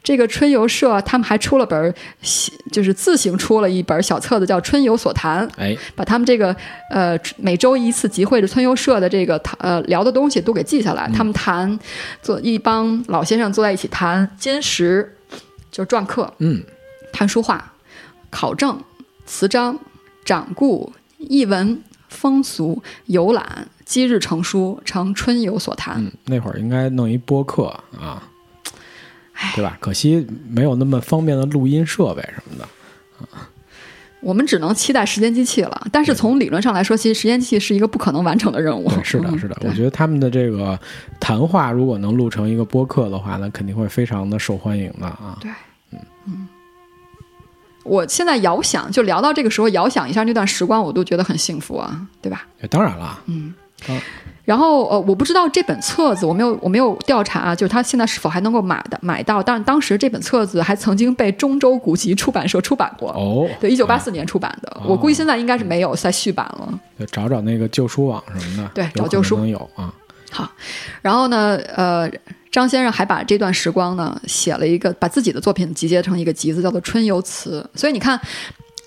[0.04, 1.93] 这个春游社，他们还出了本儿，
[2.72, 5.47] 就是自行出了一本小册子，叫《春游所谈》。
[5.58, 6.54] 哎，把他们这个
[6.89, 11.10] 呃每周一次集会的春游社的这个呃聊的东西都给记下来。
[11.16, 11.80] 他们谈
[12.22, 15.16] 坐一帮老先生坐在一起谈金石，
[15.72, 16.62] 就是篆刻，嗯，
[17.14, 17.74] 谈书画、
[18.30, 18.78] 考证、
[19.26, 19.80] 词章、
[20.26, 25.95] 掌故、译文、风俗、游览，积日成书，成春游所谈。
[25.97, 28.22] 嗯，那会儿应该弄一播客啊，
[29.55, 29.77] 对吧？
[29.79, 32.67] 可惜没有那么方便的录音设备什么的
[33.25, 33.49] 啊。
[34.21, 35.88] 我们只能期待时间机器了。
[35.91, 38.89] 但是从理论上来说，其实时间机器是一个不可能完成的任务。
[39.03, 39.55] 是的，嗯是的。
[39.59, 40.79] 对我觉得他们的这个
[41.19, 45.38] 谈话如果能录成一个播客的话，那肯定会非常的受欢迎的啊。
[45.41, 45.51] 对，
[45.91, 46.47] 嗯嗯，
[47.84, 52.47] 我现在遥想，就聊到这个时候，遥想一下那段时光，我都觉得很幸福啊，对吧？
[52.61, 53.53] 哎当然了，嗯
[53.86, 53.99] 当。
[54.43, 59.41] 然后呃，我不知道这本册子，我没有我没有调查，就是他现在是否还能够买的买到。
[59.41, 64.69] 但是当时这本册子还曾经被中州古籍出版社出版过，哦，对，一九八四年出版的。
[64.81, 66.79] 哦我估计现在应该是没有再续版了。
[66.99, 69.93] 就找找那个旧书网什么的，对找旧书能有啊。
[70.29, 70.51] 好，
[71.01, 72.09] 然后呢，呃，
[72.51, 77.65] 张先生还把这段时光呢写了一个，把自己的作品集结成一个集子，叫做《春游词》。
[77.79, 78.17] 所以你看，《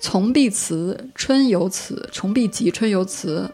[0.01, 3.49] 从碧词》《春游词》《重碧集》《春游词》，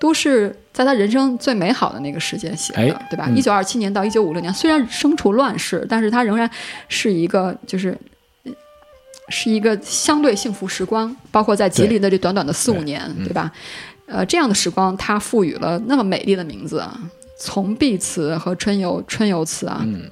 [0.00, 3.26] 都是在他人生最美好的那个时间写的，哎对吧？
[3.28, 6.50] 嗯一九二七年到一九五六年，虽然身处乱世，但是他仍然
[6.88, 7.96] 是一个就是。
[9.30, 13.52] 是一个相对幸福时光，包括在吉林的这短短的四五年，嗯对吧？
[14.06, 16.98] 呃，这样的时光，他赋予了那么美丽的名字啊，
[17.38, 20.10] 从碧词和春游春游词啊，嗯，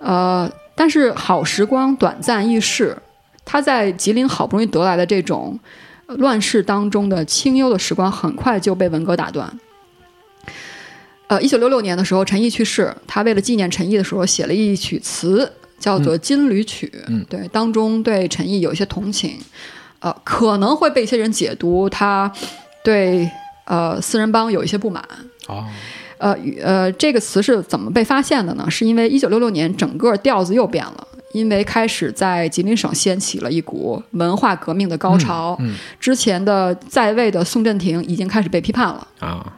[0.00, 2.98] 呃，但是好时光短暂易逝，
[3.44, 5.60] 他在吉林好不容易得来的这种呃
[6.06, 9.58] 乱世当中的清幽的时光，很快就被文革打断。
[11.26, 16.92] 呃，一九六六年的时候，陈毅去世，他为了纪念陈毅的时候，写了一曲词，叫做《金缕曲》。
[17.08, 19.38] 嗯对，当中对陈毅有一些同情，
[20.00, 22.30] 呃，可能会被一些人解读他
[22.84, 23.28] 对
[23.64, 25.02] 呃四人帮有一些不满。
[25.48, 25.64] 哦，
[26.18, 28.70] 呃呃，这个词是怎么被发现的呢？
[28.70, 35.56] 是因为一九六六年整个调子又变了，因为开始在吉林省掀起了一股文化革命的高潮。
[35.58, 39.06] 嗯之前的在位的宋振廷已经开始被批判了。
[39.18, 39.52] 啊，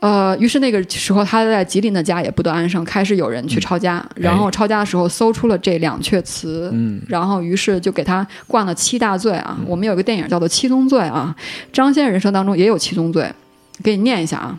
[0.00, 6.68] 呃，于是那个时候他在吉林的家也不得安生，开始有人去抄家，然后抄家的时候搜出了这两阙词。
[6.72, 9.56] 嗯然后，于是就给他灌了七大罪啊。
[9.66, 11.34] 我们有个电影叫做《七宗罪》啊，
[11.72, 13.32] 张先生人生当中也有七宗罪，
[13.84, 14.58] 给你念一下啊：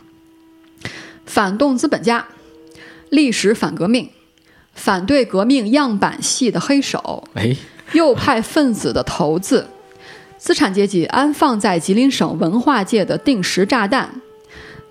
[1.26, 2.26] 反动资本家，
[3.10, 4.10] 历史反革命，
[4.74, 7.56] 反对革命样板戏的黑手，哎，
[7.94, 9.68] 右派分子的头子，
[10.38, 14.10] 资产阶级安放在吉林省文化界的定时炸弹，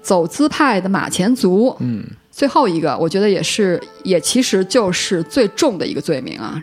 [0.03, 6.63] 走资派的马前卒，嗯，最后一个，我觉得也是，也其实就是最重的一个罪名啊，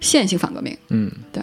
[0.00, 0.76] 线性反革命。
[0.88, 1.42] 嗯，对，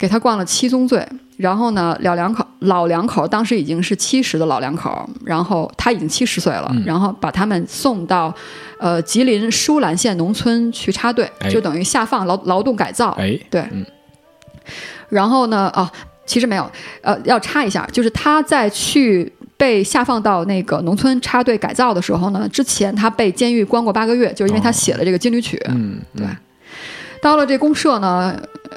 [0.00, 1.06] 给他灌了七宗罪。
[1.36, 6.82] 然后呢，老两口老两口当时已经是七十的老两口，然后他已经七十岁了，嗯。
[6.84, 8.34] 然后把他们送到
[8.78, 11.50] 呃吉林舒兰县农村去插队，哎。
[11.50, 13.10] 就等于下放劳劳动改造。
[13.18, 13.84] 哎，对，嗯。
[15.08, 15.88] 然后呢，哦，
[16.26, 16.70] 其实没有，
[17.02, 24.72] 呃，要插一下，就是他在去被下放到那个农村插队改造的时候呢，之前他被监狱关过八个月，就是因为他哦。
[24.72, 26.26] 写了这个《金缕曲》嗯，对，
[27.22, 28.38] 到了这公社呢，
[28.70, 28.76] 呃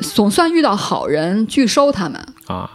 [0.00, 2.20] 总算遇到好人拒收他们。
[2.46, 2.68] 啊，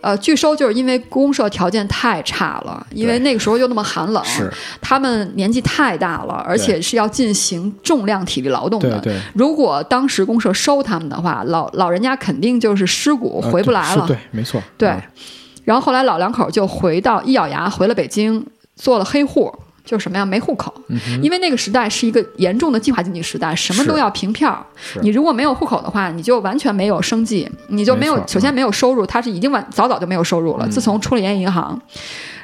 [0.00, 8.98] 呃，拒收就是因为公社条件太差了，因为那个时候又那么寒冷，是，他们年纪太大了，而且是要进行重量体力劳动的。
[9.00, 14.06] 对对，如果当时公社收他们的话，老老人家肯定就是尸骨呃回不来了。
[14.06, 14.88] 是对，没错，对。
[14.88, 15.02] 啊
[15.64, 18.44] 然后后来老两口就回到一咬牙回了北京，
[18.74, 19.48] 做了黑户，
[19.84, 20.24] 就是什么呀？
[20.24, 20.72] 没户口。
[20.88, 24.64] 嗯因为那个时代是一个严重的计划经济时代，什么都要凭票。
[25.00, 30.66] 你如果没有户口的话，你就完全没有生计，你就没有没首先没有收入，他是已经晚早早就没有收入了。
[30.66, 31.80] 嗯自从出了盐银行，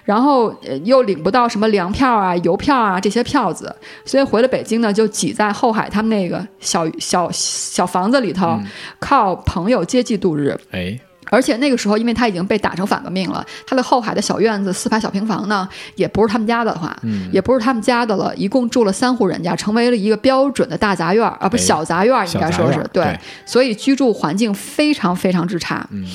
[0.05, 3.75] 然后呃又领不到什么粮票啊、邮票啊这些票子，
[4.05, 8.67] 所以回了北京呢，就挤在后海他们那个小小小房子里头，嗯
[8.99, 10.59] 靠朋友接济度日。
[10.73, 10.99] 哎，
[11.31, 21.61] 而且那个时候，因为他已经被打成反革命了，他的后海的小院子四排小平房呢，也不是他们家的话，嗯，也不是他们家的了，一共住了三户人家，成为了一个标准的大杂院儿啊，不哎。
[21.61, 23.19] 小杂院儿，应该说是对。
[23.45, 25.87] 所以居住环境非常非常之差。
[25.91, 26.07] 嗯。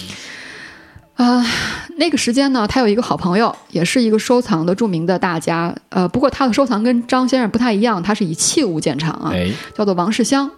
[1.15, 1.45] 啊、
[1.97, 10.49] 那个时间呢，他有一个好朋友，也是一个收藏的著名的大家，呃，不过他的收藏跟张先生不太一样，他是以器物见长啊，哎，叫做王世襄。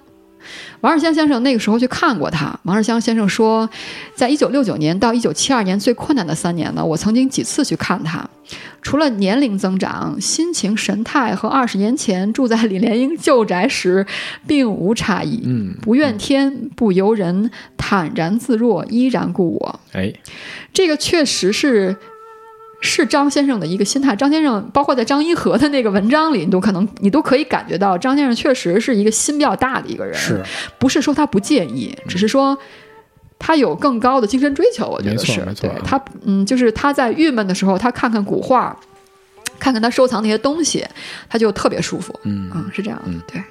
[0.82, 2.58] 王世襄先生那个时候去看过他。
[2.64, 3.70] 王世襄先生说，
[4.16, 8.28] 在一九六九年到一九七二年最困难的三年呢，我曾经几次去看他，
[8.82, 14.06] 除了年龄增长，心情神态和二十年前住在李莲英旧宅时
[14.46, 15.42] 并无差异。
[15.46, 19.80] 嗯，不怨天，不尤人，坦然自若，依然故我。
[19.94, 20.14] 哎，
[20.74, 21.96] 这个确实是
[22.86, 24.16] 是张先生的一个心态。
[24.16, 30.14] 张先生包括在张一和的那个文章里，你都可能你都可以感觉到，张先生确实是一个心比较大的一个人。
[30.14, 30.42] 是，
[30.80, 32.58] 不是说他不介意，只是说
[33.38, 34.88] 他有更高的精神追求。
[34.88, 38.78] 我觉得是没错啊对他，嗯，就是他在郁闷的时候，他看看古画，
[39.60, 40.86] 看看他收藏那些东西，
[41.28, 42.18] 他就特别舒服。
[42.24, 43.44] 嗯嗯，是这样的，嗯对。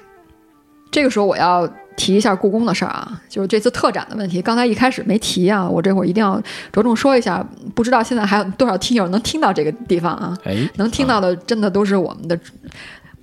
[0.91, 4.41] 这个时候我要提一下故宫的事儿啊，就是这次特展的问题。
[4.41, 6.41] 刚才一开始没提啊，我这会儿一定要
[6.71, 7.45] 着重说一下。
[7.73, 10.37] 不知道现在还有多少听友能听到这个地方啊？
[10.43, 12.39] 哎，能听到的真的都是我们的，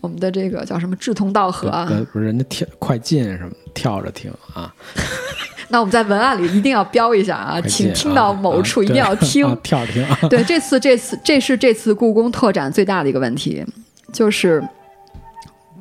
[0.01, 1.87] 我们的这个叫什么志同道合啊？
[1.91, 4.73] 呃不是人家跳快进什么跳着听啊，
[5.69, 9.47] 那我们在文案里一定要标一下啊，请听到某啊处一定要听。
[9.47, 10.19] 啊 跳着听啊。
[10.29, 13.65] 对，这次这次这是这次故宫特展最大的一个问题，
[14.13, 14.63] 就是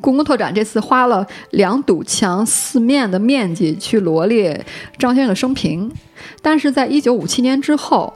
[0.01, 4.65] 故宫特展这次花了两堵墙四面的面积去罗列
[4.97, 5.91] 张先生的生平，
[6.41, 8.13] 但是在一九五七年之后，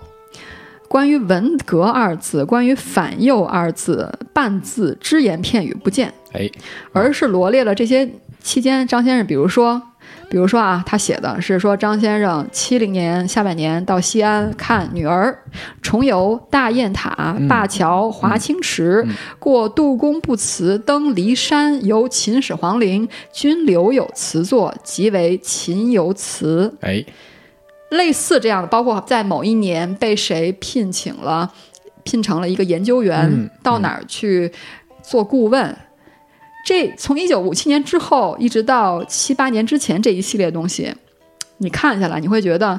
[0.90, 6.50] 关于文革二字、关于反右二字半字只言片语不见，哎，
[6.92, 8.10] 而是罗列了这些
[8.42, 9.82] 期间张先生，比如说，
[10.30, 15.38] 比如说啊，他写的是说张先生七零年下半年到西安看女儿，
[15.82, 26.76] 重游大雁塔、嗯灞桥、华清池，嗯过杜公不辞，登骊山，游秦始皇陵，均留有词作，即为秦游词。
[26.82, 27.06] 哎，
[27.92, 31.54] 类似这样的，包括在某一年被谁聘请了，
[32.04, 34.52] 聘成了一个研究员，嗯到哪儿去
[35.02, 35.76] 做顾问。
[36.66, 40.92] 这从一九五七年之后一直到七八年之前这一系列东西，
[41.60, 42.78] 你看下来，你会觉得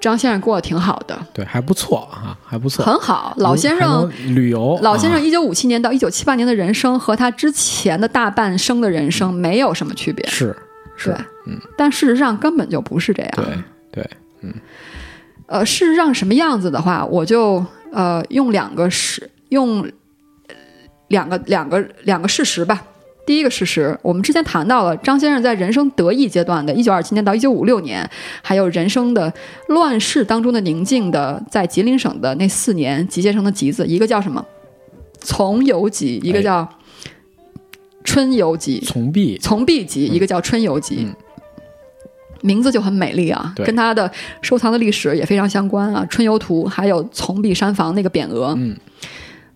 [0.00, 2.82] 张先生过得挺好的，对，还不错啊，还不错。
[2.82, 3.34] 很好。
[3.36, 10.56] 老先生，旅游，啊老先生一九五七年到一九七八年的人生和他之前的大半生的人生没有什么区别，是
[10.96, 11.60] 是对，嗯。
[11.76, 13.32] 但事实上根本就不是这样。
[13.36, 13.44] 对
[13.92, 14.10] 对，
[14.40, 14.54] 嗯
[15.46, 17.62] 呃，事实上什么样子的话，我就
[17.92, 19.82] 呃用两个事，用
[20.48, 20.54] 呃
[21.08, 22.82] 两个两个两个事实吧。
[23.26, 28.08] 第一个事实，我们之前谈到了张先生在人生得意阶段的1927年到1956年，
[28.40, 29.30] 还有人生的
[29.68, 34.40] 乱世当中的宁静的，在吉林省的那四年集结成的集子，一个叫什么
[35.20, 36.42] 《从游集》，一个哎。
[36.42, 36.62] 叫
[38.04, 38.80] 《春游集》。
[38.86, 40.98] 从毕从毕集，一个叫春游集。
[41.00, 41.14] 嗯。
[42.42, 44.08] 名字就很美丽啊，跟他的
[44.42, 46.06] 收藏的历史也非常相关啊。
[46.08, 48.76] 春游图还有从壁山房那个匾额，嗯，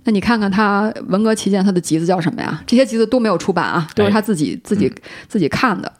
[0.04, 2.62] 那你看看他文革期间他的集子叫什么呀？
[2.66, 4.92] 这些集子都没有出版啊，都是他自己、自己、
[5.28, 5.92] 自己看的。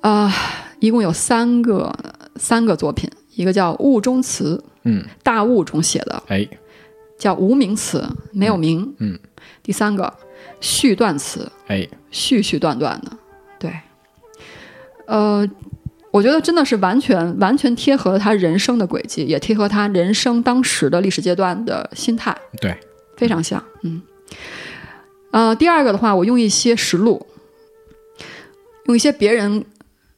[0.00, 0.32] 啊、
[0.80, 1.90] 一共有三个
[2.36, 6.46] 三个作品，一个叫《雾中词》，嗯，大雾中写的，哎，
[7.18, 8.94] 叫无名词，没有名。
[8.98, 9.18] 嗯，
[9.62, 10.12] 第三个
[10.60, 13.16] 续断词，哎，续续断断的，
[13.58, 13.72] 对，
[15.06, 15.48] 呃，
[16.14, 22.72] 我觉得真的是完全完全贴合了他人生的轨迹，也贴合他人生当时的历史阶段的心态，对，
[23.16, 24.00] 非常像，嗯。
[25.32, 27.26] 呃，第二个的话，我用一些实录，
[28.86, 29.64] 用一些别人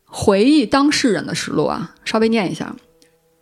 [0.05, 2.77] 回忆当事人的实录啊，稍微念一下。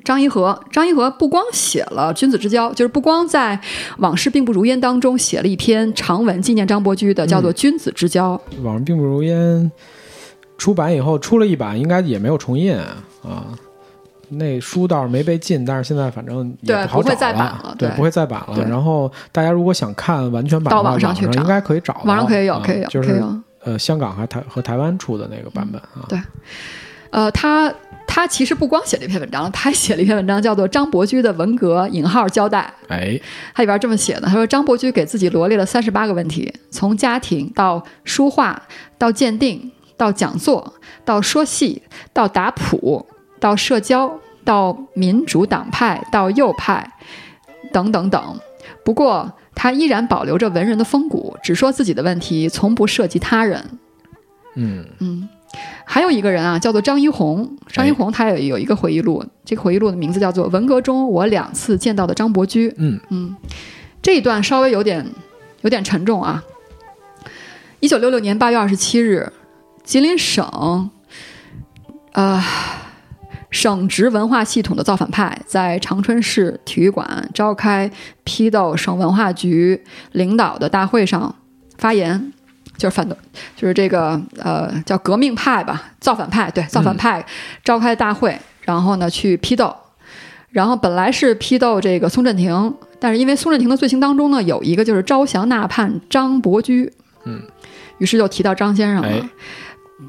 [0.04, 3.58] 张一和，张一和不光写了《君子之交》，就是不光在
[3.98, 8.40] 《往事并不如烟》当中写了一篇长文纪念张伯驹的，叫做《君子之交》。
[8.62, 9.72] 往事并不如烟
[10.58, 12.96] 出版以后出了一版，应该也没有重印啊。
[14.30, 18.64] 那书倒是没被禁，但是现在反正也对不会好找再版了对，不会再版了。
[18.68, 23.22] 然后大家如果想看完全版到的话，网网上去找应该可以找，网上可以有，啊可以有，就是。
[23.66, 26.04] 呃香港还台和台湾出的那个版本啊。
[26.06, 26.20] 对
[27.08, 27.72] 呃，他
[28.06, 32.70] 他其实不光写了一篇文章，他还写了一篇文章，叫做《张伯驹的文革引号交代》。
[32.92, 33.18] 哎，
[33.54, 38.60] 他里边这么写的，他说张伯驹给自己罗列了三十八个问题，从家庭到书画，
[38.98, 40.74] 到鉴定，到讲座，
[41.04, 41.82] 到说戏，
[42.12, 43.06] 到打谱，
[43.38, 46.92] 到社交，到民主党派，到右派，
[47.72, 48.40] 等等等。
[48.84, 53.78] 不过他依然保留着文人的风骨，只说自己的问题，从不涉及他人。
[54.56, 55.28] 嗯，嗯，
[55.84, 57.56] 还有一个人啊，叫做张一红。
[57.68, 62.70] 张一红他也有一个回忆录，这个回忆录的名字叫做《文革中我两次见到的张伯驹》。
[62.76, 63.36] 嗯嗯，
[64.00, 65.06] 这一段稍微有点
[65.62, 66.42] 有点沉重啊。
[67.80, 69.30] 一九六六年八月二十七日，
[69.84, 70.90] 吉林省，
[72.12, 72.42] 呃，
[73.50, 77.90] 省直文化系统的造反派在长春市体育馆召开
[78.24, 81.32] 批斗省文化局领导的大会上
[81.76, 82.32] 发言，
[82.78, 83.16] 就是反动，
[83.54, 87.24] 就是这个呃叫革命派吧，造反派对造反派
[87.62, 89.76] 召开大会，然后呢去批斗，
[90.48, 96.90] 然后本来是批斗这个宋振廷，但是因为宋振廷的罪行当中呢有一个就是招降纳叛张伯驹，
[97.26, 97.42] 嗯，
[97.98, 99.08] 于是就提到张先生了。
[99.08, 99.20] 哎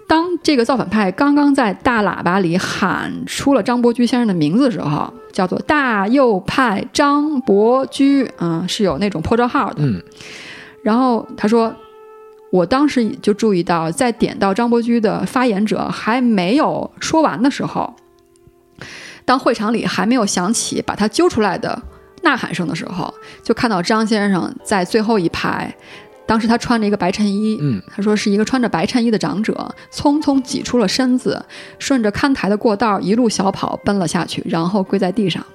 [0.07, 9.83] 当这个造反派刚刚在大喇叭里喊出了张伯驹先生的名字的时候，叫做大右派张伯驹，啊、是有那种破折号的。
[9.83, 10.01] 嗯
[10.81, 11.73] 然后他说，
[12.51, 17.95] 我当时就注意到，在点到张伯驹的发言者还没有说完的时候，
[19.25, 21.81] 当会场里还没有响起把他揪出来的
[22.21, 23.11] 呐喊声的时候，
[23.41, 25.75] 就看到张先生在最后一排
[26.28, 31.43] 当时他穿着一个白衬衣，嗯，他说是一个穿着白衬衣的长者，匆匆挤出了身子，
[31.78, 35.45] 顺着看台的过道一路小跑奔了下去，然后跪在地上。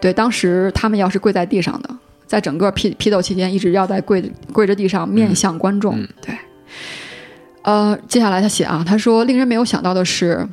[0.00, 1.90] 对，当时他们要是跪在地上的，
[2.26, 4.22] 在整个批批斗期间，一直要在跪
[4.52, 5.98] 跪着地上面向观众。
[5.98, 6.38] 嗯对，
[7.62, 10.48] 呃，接下来他写啊，他说令人没有想到的是，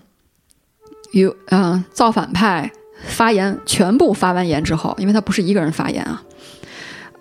[1.11, 2.71] 有嗯、呃造反派
[3.05, 6.23] 发言全部发完言之后，因为他不是一个人发言啊，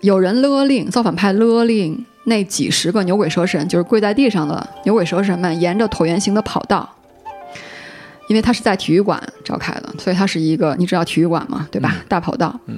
[0.05, 6.87] 有人勒令造反派勒令那几十个牛鬼蛇神，就是跪在地上的牛鬼蛇神们，沿着椭圆形的跑道。
[8.27, 11.97] 因为它是在体育馆召开的，所以它是一个你知道体育馆嘛，对吧？
[12.07, 12.59] 大跑道。
[12.65, 12.75] 嗯，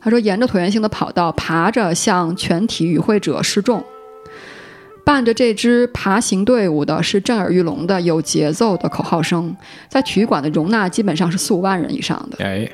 [0.00, 3.82] 他说沿着椭圆形的跑道爬着向全体与会者示众。
[5.04, 9.56] 伴着这支爬行队伍的是震耳欲聋的有节奏的口号声，
[9.88, 12.44] 在体育馆的容纳基本上是四五万人以上的。
[12.44, 12.70] 哎，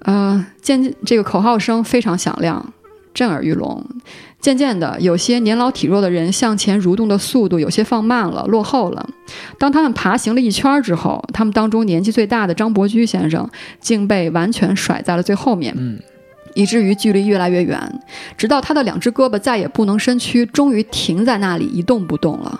[0.00, 2.72] 呃，渐这个口号声非常响亮，
[3.12, 3.84] 震耳欲聋。
[4.40, 9.06] 渐渐的，有些年老体弱的人向前蠕动的速度有些放慢了，落后了。
[9.58, 13.46] 当他们爬行了一圈之后，他们当中年纪最大的张伯驹先生
[13.80, 16.00] 竟被完全甩在了最后面，嗯，
[16.54, 18.00] 以至于距离越来越远，
[18.38, 22.58] 直到他的两只胳膊再也不能伸屈，终于停在那里一动不动了。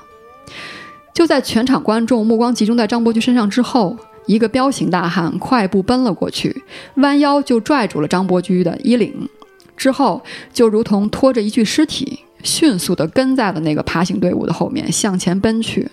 [1.14, 6.62] 就在全场观众目光集中在张伯驹身上之后，一个彪形大汉快步奔了过去，
[6.96, 9.28] 弯腰就拽住了张伯驹的衣领，
[9.76, 15.88] 之后就如同拖着一具尸体，迅速地跟在了那个爬行队伍的后面向前奔去。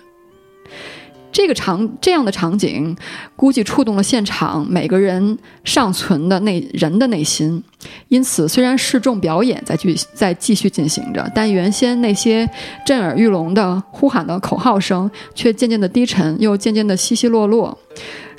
[1.30, 2.96] 这个场这样的场景，
[3.36, 7.62] 估计触动了现场每个人尚存的内人的内心。
[8.08, 12.48] 因此，虽然示众表演在继在继续进行着，但原先那些
[12.84, 17.78] 震耳欲聋的呼喊的口号声，却渐渐的低沉，又渐渐的稀稀落落，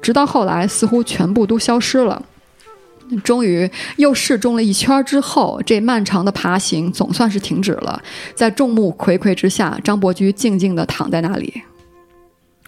[0.02, 2.22] 直到后来似乎全部都消失了。
[3.24, 8.02] 终于又示众了一圈之后，这漫长的爬行总算是停止了。
[8.36, 11.62] 在众目睽睽之下，张伯驹静静地躺在那里。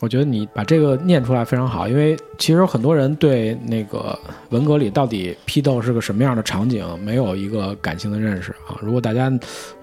[0.02, 4.18] 我觉得你把这个念出来非常好，因为其实很多人对那个
[4.50, 8.76] 文革里到底批斗是个什么样的场景没有一个感性的认识啊。
[8.82, 9.30] 如果大家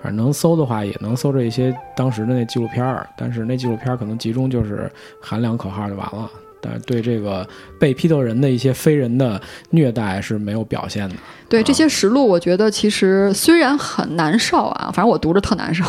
[0.02, 4.90] 反正能搜的话，也能搜着一些当时的那纪录片儿，但是那纪录片儿可能集中就是
[5.20, 6.28] 喊两口号就完了。
[6.60, 7.46] 但是对这个
[7.78, 9.40] 被批斗人的一些非人的
[9.70, 11.14] 虐待是没有表现的。
[11.48, 15.84] 对啊这些实录，我觉得其实虽然很难受啊，反正我读着特难受，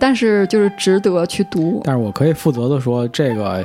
[0.00, 1.80] 但是就是值得去读。
[1.84, 3.64] 但是我可以负责的说，这个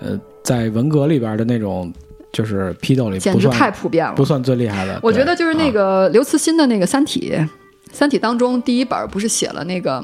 [0.00, 1.92] 呃，在文革里边的那种
[2.32, 4.24] 就是批斗里简直太普遍了不。
[4.24, 4.98] 算最厉害的。
[5.02, 7.32] 我觉得就是那啊个刘慈欣的那个《三体》，
[7.92, 10.02] 《三体》当中第一本不是写了那个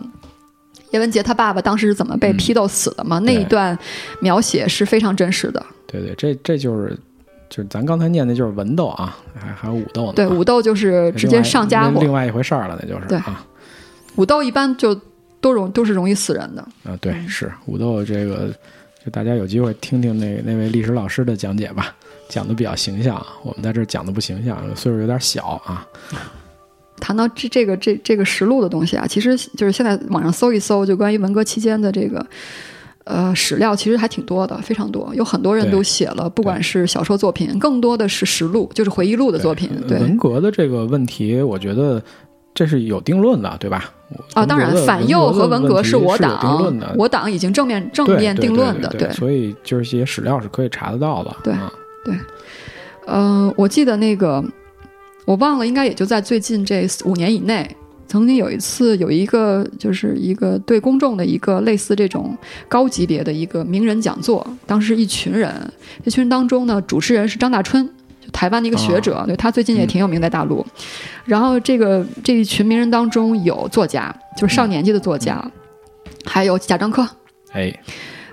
[0.90, 3.18] 叶文洁他爸爸当时是怎么被嗯批斗死的吗？
[3.20, 3.78] 那一段
[4.20, 5.64] 描写是非常真实的。
[5.86, 6.96] 对对，这这就是
[7.48, 10.12] 就是咱刚才念的就是文斗啊，还还有武斗呢。
[10.14, 13.44] 对，啊武斗就是直接上家伙另外一回事儿了，那就是对啊
[14.16, 14.98] 武斗一般就
[15.40, 16.62] 都容都是容易死人的。
[16.84, 18.48] 啊，对，是武斗这个，
[19.04, 21.94] 就大家有机会听听那那位历史老师的讲解吧，
[22.28, 23.24] 讲的比较形象。
[23.42, 25.86] 我们在这儿讲的不形象，岁数有点小啊。
[27.00, 32.24] 谈到这这个这这个实录的东西啊，其实就是现在网上搜一搜，就关于文革期间的这个
[33.04, 39.70] 呃史料，其实还挺多的，非常多，有很多人都写了，不管是小说作品，更多的是实录，就是回忆录的作品。
[39.88, 42.02] 对文革的这个问题，我觉得
[42.54, 43.90] 这是有定论的，对吧？
[44.34, 51.36] 啊，当然反右和文文革是我党，，我党已经正面正面定论的，对对所以就是这些史料是可以查得到的。
[51.44, 51.54] 对
[52.04, 52.14] 对
[53.06, 54.44] 嗯，我记得那个，
[55.30, 57.64] 我忘了，应该也就在最近这五年以内，
[58.08, 62.36] 曾经有一次有一个就是一个对公众的一个类似这种
[62.68, 65.72] 高级别的一个名人讲座，当时一群人，
[66.04, 67.88] 这群人当中呢，主持人是张大春。
[68.20, 70.66] 就台湾的一个学者，对他最近也挺有名，在大陆。
[71.24, 75.48] 然后这个这一群名人当中有作家，就是上年纪的作家，
[76.24, 77.08] 还有贾樟柯，
[77.52, 77.72] 哎，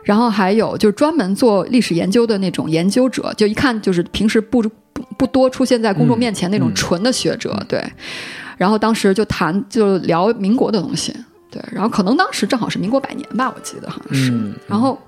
[0.01, 4.63] 然后还有就是专门做历史研究的那种研究者，就一看就是平时不
[5.17, 7.83] 不不多出现在公众面前那种纯的学者，对。
[8.57, 11.13] 然后当时就谈就聊民国的东西，
[11.51, 11.61] 对。
[11.71, 14.31] 然后可能当时正好是民国百年吧，我记得好像是。
[14.31, 14.99] 嗯，然后，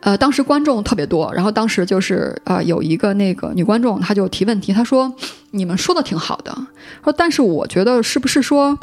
[0.00, 5.12] 呃，当时观众特别多，然后当时就是呃有一个那个女观众，她就提问题，她说
[5.52, 6.56] ：“你们说的挺好的，
[7.04, 8.78] 说但是我觉得是不是说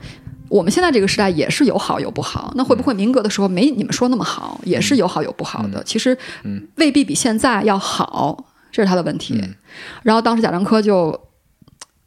[0.50, 2.52] 我们现在这个时代也是有好有不好？
[2.56, 5.82] 那会不会民革的时候没你们说那么好，也是有好有不好的？
[5.84, 9.40] 其实嗯未必比现在要好，这是他的问题。
[9.42, 9.56] 嗯
[10.04, 11.20] 然后当时贾樟柯就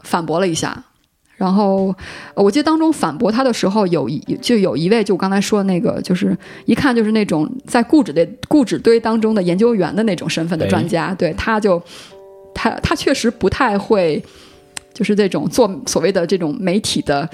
[0.01, 0.85] 反驳了一下。
[1.35, 1.93] 然后，
[2.35, 6.37] 呃我记得当中反驳他的时候，有一就有一位，就我刚才说的那个，就是
[6.67, 11.83] 一看就是那种在固执的固执堆当中的研究员的那种身份的专家，对，他就
[12.55, 14.23] 他他确实不太会，
[14.95, 17.29] 就是这种做所谓的这种媒体的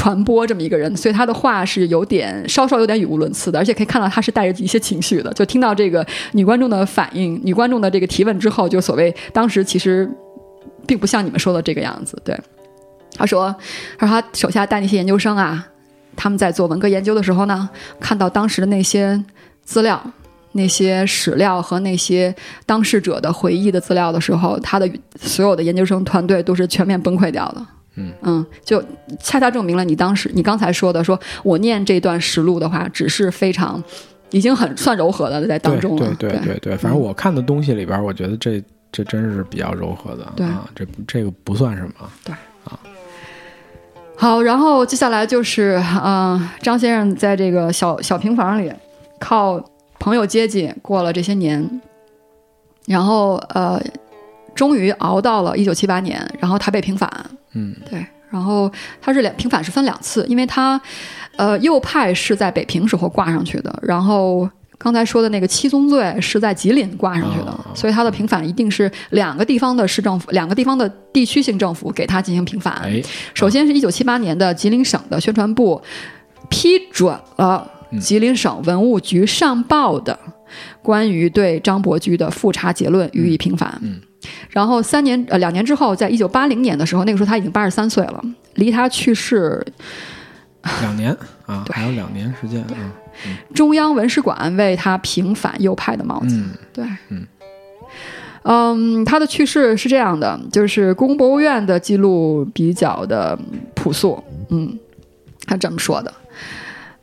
[0.00, 5.30] 传播这么一个人，所以他的话是有点稍稍有点语无伦次的，而且可以看到他是带着一些情绪的。
[5.34, 10.10] 就听到这个女观众的反应，女观众的这个提问之后，就所谓当时其实
[10.86, 12.18] 并不像你们说的这个样子。
[12.24, 12.34] 对，
[13.14, 13.54] 他说，
[13.98, 15.68] 他说他手下带那些研究生啊，
[16.16, 17.68] 他们在做文革研究的时候呢，
[18.00, 19.22] 看到当时的那些
[19.62, 20.02] 资料。
[20.52, 22.34] 那些史料和那些
[22.66, 24.90] 当事者的回忆的资料的时候，他的
[25.20, 27.64] 所有的研究生团队都是全面崩溃掉的。
[28.00, 28.82] 嗯嗯，就
[29.18, 33.82] 恰恰证明了你当时你刚才说的，说我念这段实录的话，只是非常
[34.30, 36.14] 已经很算柔和的在当中了。
[36.18, 40.32] 对对对对，反正我看的东西里边，我觉得这这真是比较柔和的。
[40.36, 41.92] 对啊，这这个不算什么。
[42.24, 42.34] 对
[42.64, 42.78] 啊。
[44.16, 48.72] 好，然后接下来就是嗯，张先生在这个小小平房里
[49.18, 49.62] 靠。
[50.02, 51.82] 朋友接济过了这些年，
[52.86, 53.78] 然后呃，
[54.54, 57.06] 终于熬到了一九七八年，然后他被平反。
[57.52, 58.70] 嗯，对，然后
[59.00, 60.80] 他是两平反是分两次，因为他
[61.36, 64.48] 呃右派是在北平时候挂上去的，然后
[64.78, 72.74] 刚才说的那个七宗罪是在吉林挂上去的，所以他的平反一定是两个地方的市政府、两个地方的地区性政府给他进行平反。
[72.82, 73.02] 哎，
[73.34, 75.80] 首先是一九七八年的吉林省的宣传部
[76.48, 77.70] 批准了。
[78.00, 80.16] 吉林省文物局上报的
[80.80, 83.76] 关于对张伯驹的复查结论予以平反。
[83.82, 84.00] 嗯，
[84.50, 88.22] 然后三年呃两年之后，在一九八零年的时候，那个时候他已经八十三岁了，
[88.54, 89.64] 离他去世
[90.82, 91.16] 两年
[91.46, 92.92] 啊，还有两年时间啊。
[93.54, 96.42] 中央文史馆为他平反右派的帽子。
[96.72, 97.26] 对，嗯，
[98.44, 103.38] 嗯，他的去世是这样的，就是故宫博物院的记录比较的
[103.74, 104.22] 朴素。
[104.48, 104.78] 嗯，
[105.46, 106.12] 他这么说的。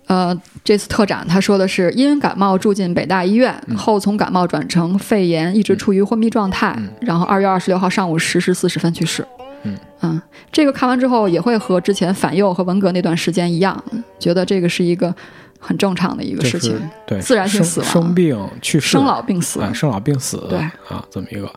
[0.07, 9.25] 呃，这次特展他说的是因感冒住进北大医院，后从感冒转成肺炎，一直处于昏迷状态，然后二月二十六号上午十时四十分去世。
[9.63, 13.83] 嗯嗯，这个看完之后也会和之前反右和文革那段时间一样，
[14.17, 15.13] 觉得这个是一个
[15.59, 21.51] 很正常的一个事情，对，自然性死亡、生病、去世、生老病死、生老病死，对啊，这么一个。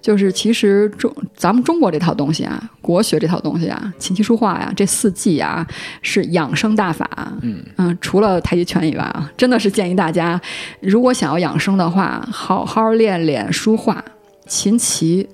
[0.00, 5.64] 就是其实中咱们中国这套东西啊，国学这套东西啊，琴棋书画呀，这四季啊，
[6.02, 7.08] 是养生大法。
[7.40, 10.40] 嗯嗯，除了太极拳以外啊，真的是建议大家，
[10.80, 14.04] 如果想要养生的话，好好练练书画、
[14.48, 15.28] 琴棋。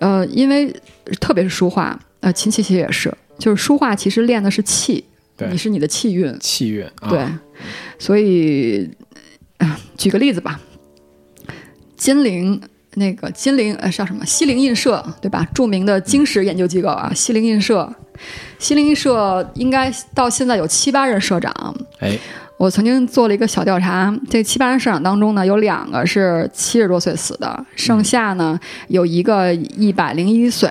[0.00, 0.74] 呃，因为
[1.20, 5.04] 特别是书画，呃，琴棋其实也是，就是书画其实练的是气，
[5.48, 6.84] 你是你的气运，气运。
[7.08, 7.24] 对，
[7.98, 8.90] 所以，
[9.96, 10.60] 举个例子吧，
[11.96, 12.60] 金陵。
[12.94, 14.26] 那个金陵呃叫什么？
[14.26, 15.46] 西泠印社对吧？
[15.54, 17.88] 著名的经史研究机构啊，西泠印社，
[18.58, 21.54] 西泠印社应该到现在有七八任社长。
[22.00, 22.18] 哎，
[22.56, 30.68] 我曾经做了一个小调查，这七八任社长当中呢，有两个是七十多岁死的，剩下呢有一个一百零一岁，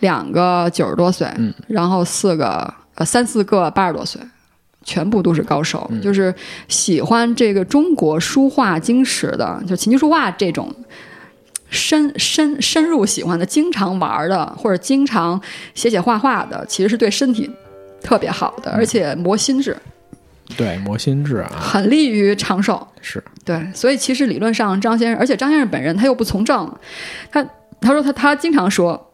[0.00, 1.28] 两个九十多岁，
[1.68, 4.20] 然后四个呃三四个八十多岁，
[4.84, 6.34] 全部都是高手，就是
[6.68, 10.70] 喜欢这个中国书画经史的，就琴棋书画这种。
[11.72, 15.40] 深深深入喜欢的，经常玩的，或者经常
[15.72, 17.48] 写写画画的，其实是对身体
[18.02, 19.76] 特别好的，而且磨心智。
[20.56, 22.84] 对，磨心智啊，很利于长寿。
[23.00, 26.68] 是对，所以其实理论上，张先生，而且张先生本人他又不从政，
[27.30, 27.40] 他
[27.80, 29.12] 他说他他经常说，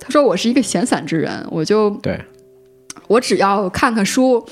[0.00, 2.18] 他说我是一个闲散之人，我就对。
[3.06, 4.44] 我只要看看书，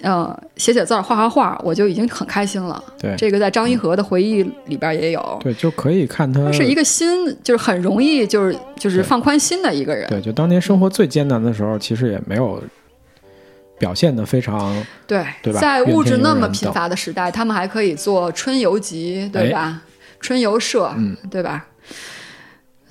[0.00, 2.82] 呃，写写字儿、画画画，我就已经很开心了。
[2.98, 5.38] 对，这个在张一和的回忆里边也有。
[5.42, 10.08] 对，就可以看他是一个心，就是很容易，就是就是放宽心的一个人。
[10.08, 12.62] 对，就当年生活最艰难的时候，其实也没有
[13.78, 14.74] 表现的非常
[15.06, 15.60] 对，对吧？
[15.60, 19.82] 在物质那么贫乏的时代，他们还可以做春游集，对吧？
[20.20, 21.66] 春游社，嗯，对吧？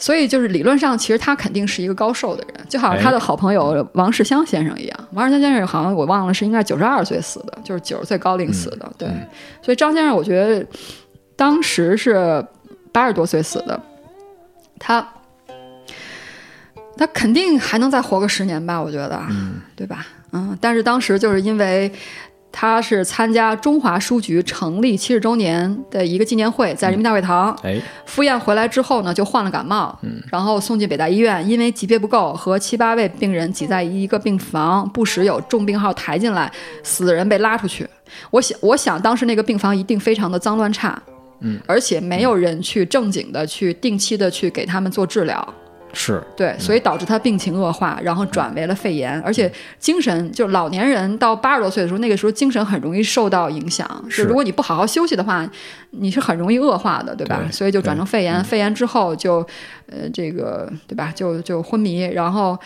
[0.02, 5.00] 所以就是理论上，其实他肯定是一个高寿的人，就好像他的好朋友王世襄先生一样。
[5.14, 8.92] 王世襄先生好像我忘了是应该九十二岁死的，就是九十岁高龄死的。
[8.98, 9.08] 对，
[9.62, 10.66] 所以张先生我觉得
[11.36, 12.44] 当时是
[12.92, 13.80] 八十多岁死的，
[14.80, 15.08] 他
[16.98, 18.82] 他肯定还能再活个十年吧？
[18.82, 19.22] 我觉得，
[19.76, 20.08] 对吧？
[20.32, 21.92] 嗯，但是当时就是因为。
[22.52, 27.52] 他是参加中华书局成立七十周年的一个纪念会，在人民大会堂。
[27.64, 36.52] 哎，赴宴回来之后呢，就患了感冒，嗯，然后送进北大医院，因为级别不够，和七八位病人挤在一个病房，不时有重病号抬进来，
[36.84, 37.88] 死的人被拉出去。
[38.30, 41.02] 我想，我想当时那个病房一定非常的脏乱差，
[41.40, 45.54] 嗯，而且没有人去正经的去定期的去给他们做治疗。
[45.94, 53.88] 是对，所以导致他病情恶化，然后转为了肺炎，而且精神就老年人到八十多岁的时候，那个时候精神很容易受到影响。
[54.10, 55.50] 是，如果你不好好休息的话，
[55.92, 57.42] 你是很容易恶化的，对吧？
[57.52, 59.46] 所以就转成肺炎，肺炎之后就，
[59.88, 61.12] 呃，这个对吧？
[61.14, 62.58] 就就昏迷，然后，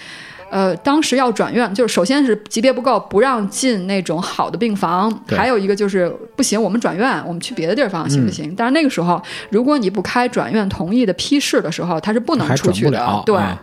[0.50, 8.54] 呃，当时要转院，就是首先是级别不够，不让进那种好的病房，还有一个就是不行，我们转院，我们去别的地方行不行？
[8.56, 13.36] 但是那个时候，如果你不开转院同意的批示的时候，他是不能出去的对。
[13.36, 13.62] 啊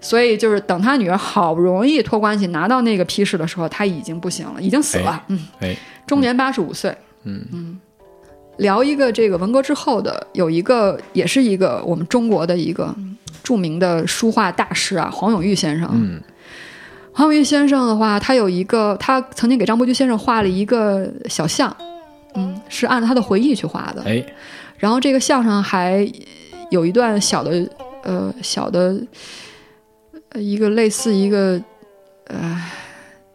[0.00, 5.74] 所以就是等他女儿好不容易托关系拿到那个批示的时候，他已经不行了，已经死了，嗯，哎，
[6.06, 6.94] 终年八十五岁。
[7.22, 7.42] 嗯。
[7.50, 7.80] 嗯。
[8.58, 12.94] 聊一个这个文革之后的，有一个也是一个我们中国的一个
[13.44, 15.88] 著名的书画大师啊，黄永玉先生。
[15.92, 16.20] 嗯
[17.16, 21.72] 黄永玉先生的话，他有一个，他曾经给张伯驹先生画了一个小像，
[22.34, 24.02] 嗯，是按照他的回忆去画的。
[24.02, 24.20] 哎，
[24.78, 26.10] 然后这个像上还
[26.72, 27.70] 有一段小的，
[28.02, 29.00] 呃，小的，
[30.30, 31.62] 呃，一个类似一个，
[32.26, 32.60] 呃，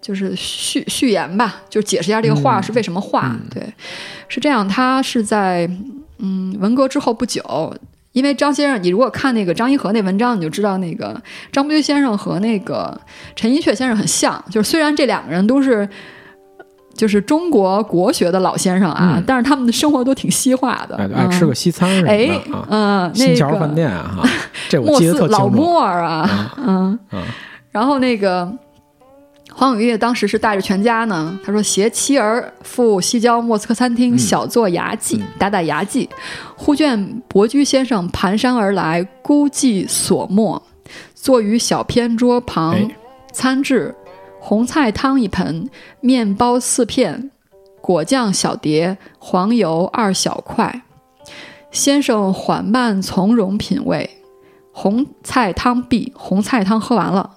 [0.01, 3.27] 就是序序言吧，就解释一下这个画是为什么画。
[3.27, 3.63] 嗯对，
[4.27, 5.69] 是这样，他是在
[6.17, 7.73] 嗯文革之后不久。
[8.13, 11.19] 因为张先生，你如果看那个张一和那文章，你就知道那个
[11.51, 12.99] 张伯驹先生和那个
[13.35, 15.87] 陈寅恪先生很像，就是虽然这两个人都是
[16.95, 19.23] 就是中国国学的老先生啊，嗯。
[19.27, 24.29] 但是他们的生活都挺西化的，哎，爱吃个西餐什么哎的啊，嗯，那新桥饭店啊，哈
[24.67, 25.33] 这我莫记得特清楚。
[25.33, 26.53] 斯老莫儿啊，啊。
[26.57, 27.23] 嗯，啊。
[27.71, 28.51] 然后那个
[29.59, 36.09] 黄永玉当时是带着全家呢，他说携妻儿赴西郊莫斯科餐厅嗯小坐牙祭，嗯打打牙祭，
[36.55, 40.61] 忽见伯驹先生蹒跚而来，孤寂所没，
[41.13, 42.89] 坐于小偏桌旁，哎
[43.33, 43.93] 餐至，
[44.39, 45.69] 红菜汤一盆，
[45.99, 47.29] 面包四片，
[47.81, 50.83] 果酱小碟，黄油二小块。
[51.69, 54.09] 先生缓慢从容品味，
[54.71, 57.31] 红菜汤毕，红菜汤喝完了。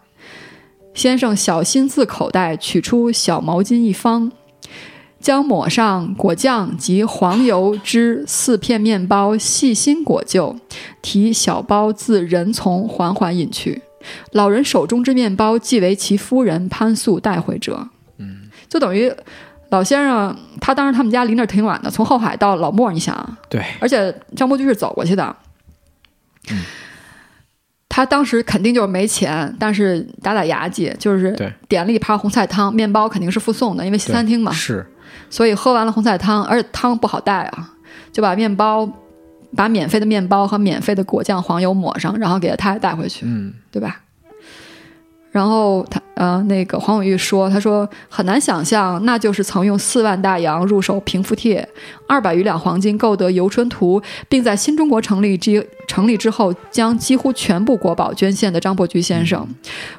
[0.94, 4.30] 先生小心自口袋取出小毛巾一方，
[5.18, 10.56] 将抹上果酱及黄油之四片面包细心裹就，
[11.00, 13.82] 提小包自人丛缓缓引去。
[14.32, 17.88] 老人手中之面包，即为其夫人潘素带回者。
[18.18, 19.12] 嗯，就等于
[19.70, 25.36] 老先生他当时他们家离那儿挺远的，从后海到老莫，你想啊，对，而且张伯驹是走过去的。
[27.94, 31.36] 他当时肯定就是没钱，但是打打牙祭，就是
[31.68, 34.86] 点了一盘红菜汤，面包肯定是附送的，因为西餐厅嘛，是。
[35.28, 37.70] 所以喝完了红菜汤，而且汤不好带啊，
[38.10, 38.90] 就把面包、
[39.54, 43.52] 把免费的面包和免费的果酱、黄油抹上，然后给他太太带回去，嗯。
[43.70, 44.00] 对吧？
[45.32, 51.66] 然后他呃，那个黄永玉说，他说很难想象，那就是曾用四万大洋入手平复帖，
[52.06, 59.48] 二百余两黄金购得游春图，并在新中国成立之成立之后，将几乎全部国宝捐献的张伯驹先生，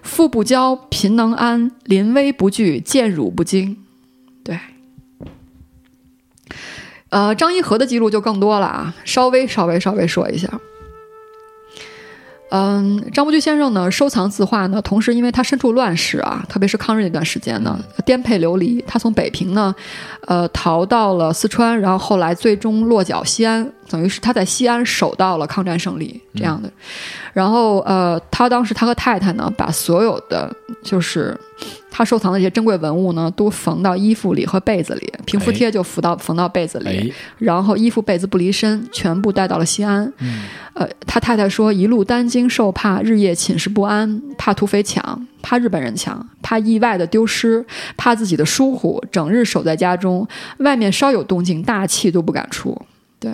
[0.04, 3.76] 富不骄，贫能安，临危不惧，见辱不惊。
[4.44, 4.60] 对。
[7.10, 10.48] 呃，张一和的记录就更多了啊，稍微稍微稍微说一下。
[12.56, 18.80] 嗯，张伯驹先生呢，收藏字画呢，同时因为他身处乱世啊，特别是抗日那段时间呢，颠沛流离。
[18.86, 19.74] 他从北平呢，
[20.28, 26.72] 呃，逃到了四川，然后后来最终落脚西安，等于是他在西安守到了抗战胜利这样的。
[27.34, 31.36] 然后呃，他当时他和太太呢，把所有的就是
[31.95, 40.11] 他收藏的这些珍贵文物呢，都缝到衣服里和被子里，平复贴就缝到缝到被子里，哎，然后衣服被子不离身，全部带到了西安。
[40.74, 47.64] 呃，他太太说，一路担惊受怕，日夜寝食不安，怕土匪抢，怕日本人抢，怕意外的丢失，
[47.95, 52.82] 怕自己的疏忽，整日守在家中，外面稍有动静，大气都不敢出。
[53.20, 53.32] 对。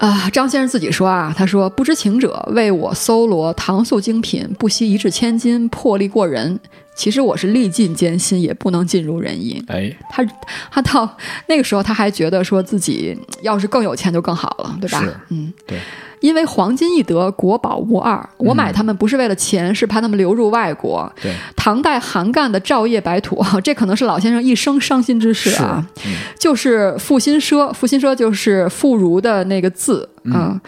[0.00, 6.58] 啊，张先生自己说啊，他说：“不知情者为我搜罗唐宋精品，不惜一掷千金，魄力过人。
[6.94, 9.62] 其实我是历尽艰辛，也不能尽如人意。
[9.68, 10.24] 哎，他
[10.70, 11.16] 他到
[11.48, 15.14] 那个时候，他还觉得说自己要是更有钱就更好了，对吧是？
[15.28, 15.78] 嗯，对。
[16.20, 18.26] 因为黄金易得，国宝无二。
[18.36, 21.10] 我买它们不是为了钱，是怕它们流入外国。
[21.20, 25.86] 对，唐代韩干的照夜白土， 这可能是老先生一生伤心之事啊。
[25.96, 30.60] 是嗯就是负心奢，负心奢就是妇孺的那个字啊。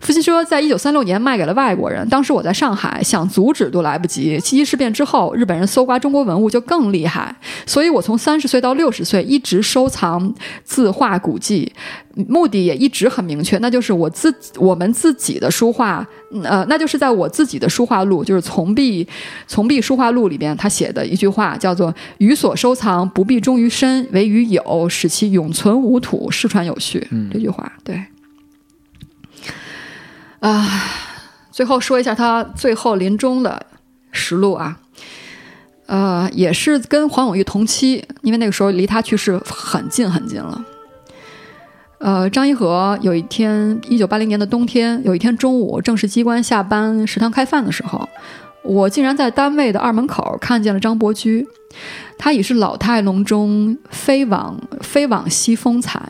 [0.00, 4.38] 复兴奢在一九三六年卖给了外国人，当时我在上海，想阻止都来不及。
[4.40, 7.34] 七七事变之后，日本人搜刮中国文物就更厉害，
[7.66, 10.32] 所以我从三十岁到六十岁一直收藏
[10.64, 11.72] 字画古迹，
[12.28, 16.06] 目的也一直很明确，那就是我自我们自己的书画，
[16.42, 19.06] 呃，那就是在我自己的书画录，就是从壁
[19.46, 27.06] 从壁书画录里边，他写的一句话叫做“予所收藏，不必忠于身，唯于有，使其永存无土，世传有序”。
[27.32, 28.02] 这句话，对。
[30.40, 30.68] 啊，
[31.50, 33.66] 最后说一下他最后临终的
[34.12, 34.78] 实录啊。
[35.86, 40.64] 呃，也是跟黄永玉同期，因为那个时候离他去世很近很近了。
[41.98, 48.08] 呃，张一和有一天，一九八零年的冬天，有一天中午，正是机关下班食堂开饭的时候，
[48.62, 51.46] 我竟然在单位的二门口看见了张伯驹，
[52.16, 56.08] 他已是老态龙钟，飞往飞往西风采，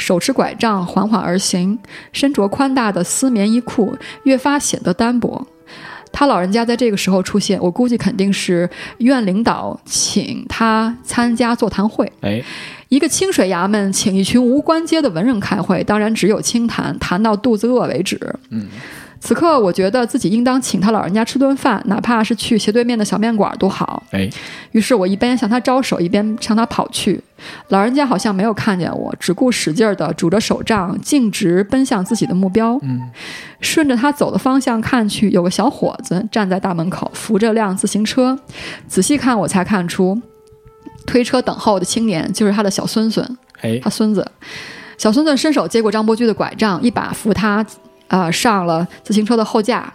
[0.00, 1.78] 手持拐杖缓缓而行，
[2.12, 3.94] 身着宽大的丝棉衣裤，
[4.24, 5.46] 越发显得单薄。
[6.12, 8.68] 他老人家在这个时候出现，我估计肯定是
[8.98, 12.10] 院领导请他参加座谈会。
[12.22, 12.42] 哎，
[12.88, 18.18] 一个清水衙门请一群无关街的文人开会，当然只有清谈，谈到肚子饿为止。
[18.48, 18.66] 嗯，
[19.20, 24.02] 此刻我觉得自己应当请他老人家吃顿饭，哪怕是去斜对面的小面馆都好。
[24.12, 24.28] 哎，
[24.72, 27.22] 于是我一边向他招手，一边向他跑去。
[27.68, 32.78] 老人家好像没有看见我，只顾使劲儿地拄着手杖，径直奔向自己的目标。
[32.82, 33.00] 嗯，
[33.60, 38.38] 顺着他走的方向看去，有个小伙子站在大门口，扶着辆自行车。
[38.88, 40.20] 仔细看，我才看出，
[41.06, 44.26] 推车等候的青年就是他的小孙孙，哎，他孙子。
[44.96, 47.64] 小孙子伸手接过张伯驹的拐杖，一把扶他，
[48.10, 49.90] 啊、上了自行车的后架，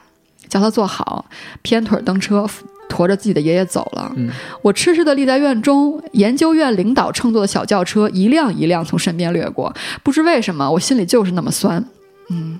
[0.47, 1.25] 叫他坐好，
[1.61, 2.47] 偏腿蹬车，
[2.87, 4.09] 驮着自己的爷爷走了。
[4.15, 4.31] 嗯
[4.61, 11.83] 我痴痴地立在院中，研究院领导乘坐的小轿车一辆一辆从身边掠过，不知为什么，我心里就是那么酸。
[12.29, 12.57] 嗯，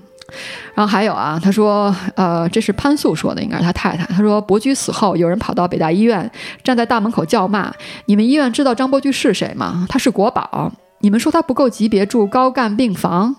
[0.74, 4.04] 然后还有啊，他说，呃，这是潘素说的，应该是他太太。
[4.04, 6.30] 他说，伯驹死后，有人跑到北大医院，
[6.62, 7.72] 站在大门口叫骂
[8.06, 9.86] ：“你们医院知道张伯驹是谁吗？
[9.88, 10.70] 他是国宝。”
[11.06, 13.32] 你们说他不够级别住高干病房，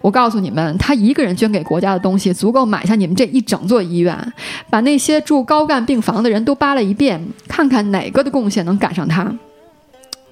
[0.00, 4.32] 我告诉你们，他一个人捐给国家的东西足够买下你们这一整座医院，
[4.70, 9.34] 把那些住高干病房的人都扒了一遍，看看哪个的贡献能赶上他。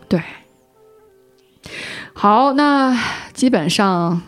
[0.07, 0.23] 对，
[2.13, 2.97] 好，那
[3.35, 4.23] 基本上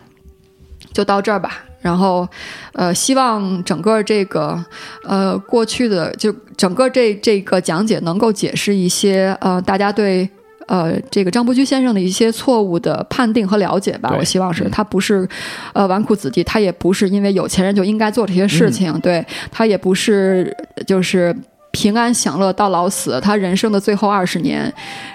[0.91, 1.63] 就到这儿吧。
[1.79, 2.27] 然后，
[2.73, 4.61] 呃，希望整个这个，
[5.05, 10.29] 呃，过去的就整个这这个讲解能够解释一些，呃，大家对
[10.71, 14.15] 呃这个张伯驹先生的一些错误的判定和了解吧。
[14.17, 15.27] 我希望是嗯他不是，
[15.73, 20.55] 呃，纨绔子弟，他也不是因为有钱人就应该做这些事情，对他也不是
[20.87, 21.35] 就是。
[21.73, 24.69] 平安享乐到老死，他人生的最后二十年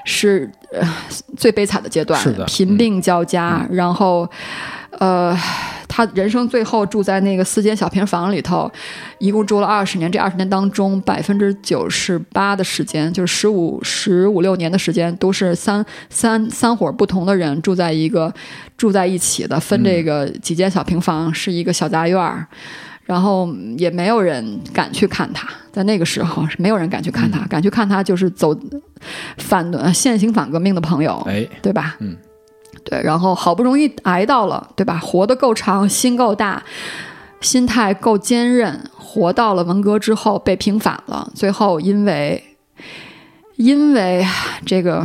[0.07, 0.89] 是、呃、
[1.37, 4.27] 最悲惨的阶段，是的贫病交加，然后，
[4.93, 5.39] 呃，
[5.97, 8.71] 他人生最后住在那个四间小平房里头，
[9.19, 10.13] 一共住了二十年。
[10.13, 18.31] 这二十年当中，百分之九十八的时间，就是十五十五六年的时间，都是三三三伙不同的人住在一个
[18.77, 22.47] 住在一起的，分这个几间小平房，是一个小杂院儿。
[23.07, 23.49] 然后
[23.79, 28.55] 也没有人敢去看他，在那个时候是没有人敢去看他，敢去看他就是走
[29.39, 31.97] 反的现行反革命的朋友，哎，对吧？
[32.01, 32.15] 嗯，
[32.89, 34.97] 对，然后好不容易挨到了，对吧？
[34.99, 36.63] 活得够长，心够大，
[37.41, 42.41] 心态够坚韧，活到了文革之后被平反了，最后因为
[43.57, 44.25] 因为
[44.65, 45.05] 这个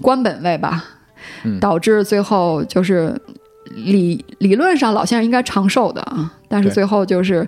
[0.00, 0.84] 官本位吧，
[1.42, 3.20] 嗯导致最后就是
[3.74, 7.46] 理理论上老先生应该长寿的啊，但是最后就是。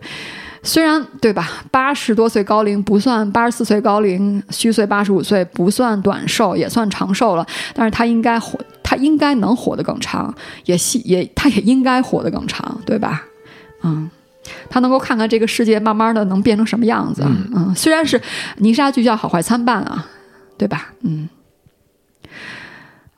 [0.61, 7.47] 虽然对吧，八十多岁高龄不算，八十四岁高龄虚岁八十五岁不算短寿，也算长寿了。
[7.73, 10.35] 但是他应该活，他应该能活得更长，
[10.65, 13.23] 也希也他也应该活得更长，对吧？
[13.82, 14.10] 嗯，
[14.70, 17.23] 他能够看看这个世界慢慢的能变成什么样子。
[17.27, 18.19] 嗯嗯，虽然是
[18.56, 20.06] 泥沙俱下，好坏参半啊，
[20.56, 20.94] 对吧？
[21.02, 21.28] 嗯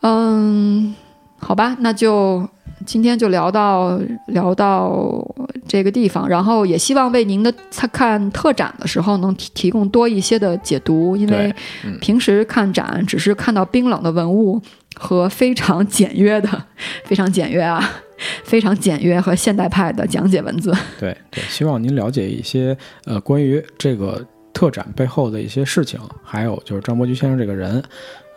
[0.01, 0.93] 嗯，
[1.39, 2.49] 好吧，那就
[2.85, 5.25] 今天就聊到聊到
[5.69, 7.55] 这个地方，然后也希望为您的
[7.93, 11.55] 看特展的时候能提提供多一些的解读，因为
[12.01, 14.61] 平时看展只是看到冰冷的文物
[14.95, 16.65] 和非常简约的、
[17.05, 17.83] 非常简约啊、
[18.45, 20.73] 非常简约和现代派的讲解文字。
[20.99, 27.83] 对对，希望您了解一些呃关于这个特展背后的一些事情，还有就是张伯驹先生这个人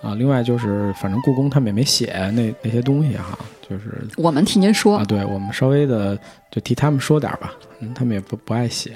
[0.02, 0.14] 啊。
[0.16, 6.18] 另外就是，反正故宫他们也没写那那些东西哈，就是我们替您说啊，，对我们稍微的
[6.52, 8.96] 就替他们说点儿吧，嗯，他们也不不爱写，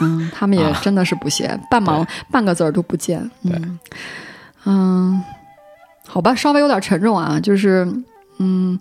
[0.00, 3.30] 嗯，他们也啊真的是不写，半毛半个字儿都不见。
[3.44, 3.78] 嗯，
[4.66, 5.22] 嗯，
[6.08, 7.86] 好吧，稍微有点沉重啊，就是
[8.38, 8.78] 嗯。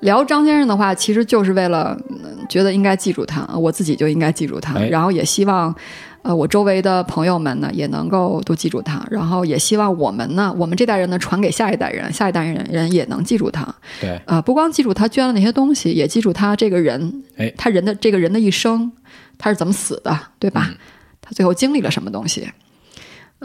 [0.00, 5.74] 聊张先生的话，其实就是为了、嗯觉得应该记住他，我自己就应该记住他，哎然后也希望，
[6.20, 13.66] 呃，我周围的朋友们呢也能够都记住他，然后也希望我们呢，我们这代人呢传给下一代人，下一代人人也能记住他，
[13.98, 18.92] 对，呃，不光记住他捐了那些东西，也记住他这个人，哎他人的这个人的一生，
[19.38, 20.68] 他是怎么死的，对吧？
[20.70, 20.76] 嗯
[21.22, 22.48] 他最后经历了什么东西？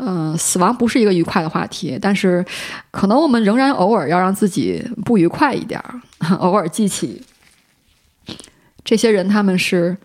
[0.04, 2.44] 嗯、死亡不是一个愉快的话题，但是
[2.90, 6.02] 可能我们仍然偶尔要让自己不愉快一点儿，
[6.42, 7.22] 偶尔记起
[8.84, 9.96] 这些人他们是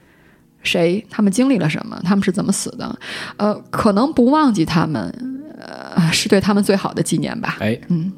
[0.63, 2.99] 谁，他们经历了什么，他们是怎么死的。
[3.39, 5.11] 呃，可能不忘记他们，
[5.59, 7.57] 呃，是对他们最好的纪念吧。
[7.61, 8.13] 哎，嗯，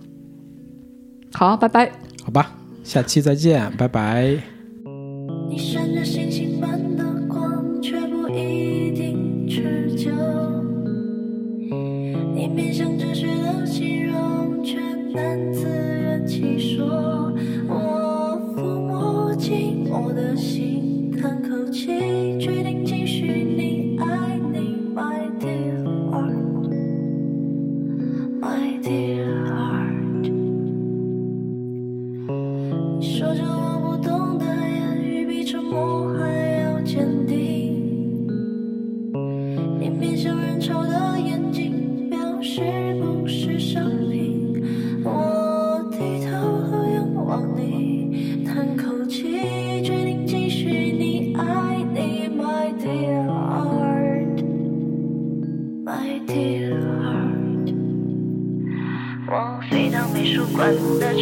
[1.32, 1.92] 好，拜拜。
[2.24, 2.50] 好吧，
[2.82, 4.36] 下期再见，拜拜。
[5.48, 5.58] 你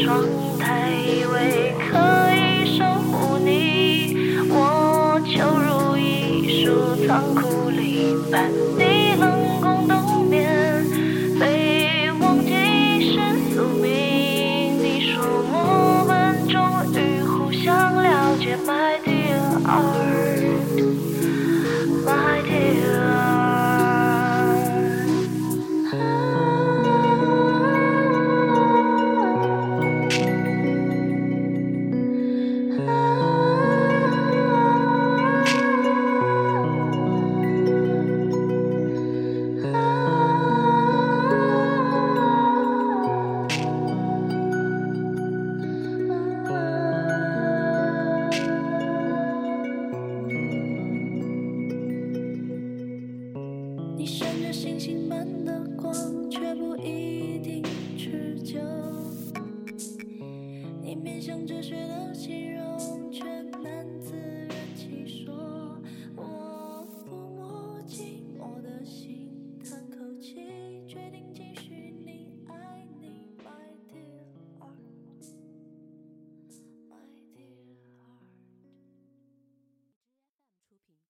[0.04, 0.35] 馆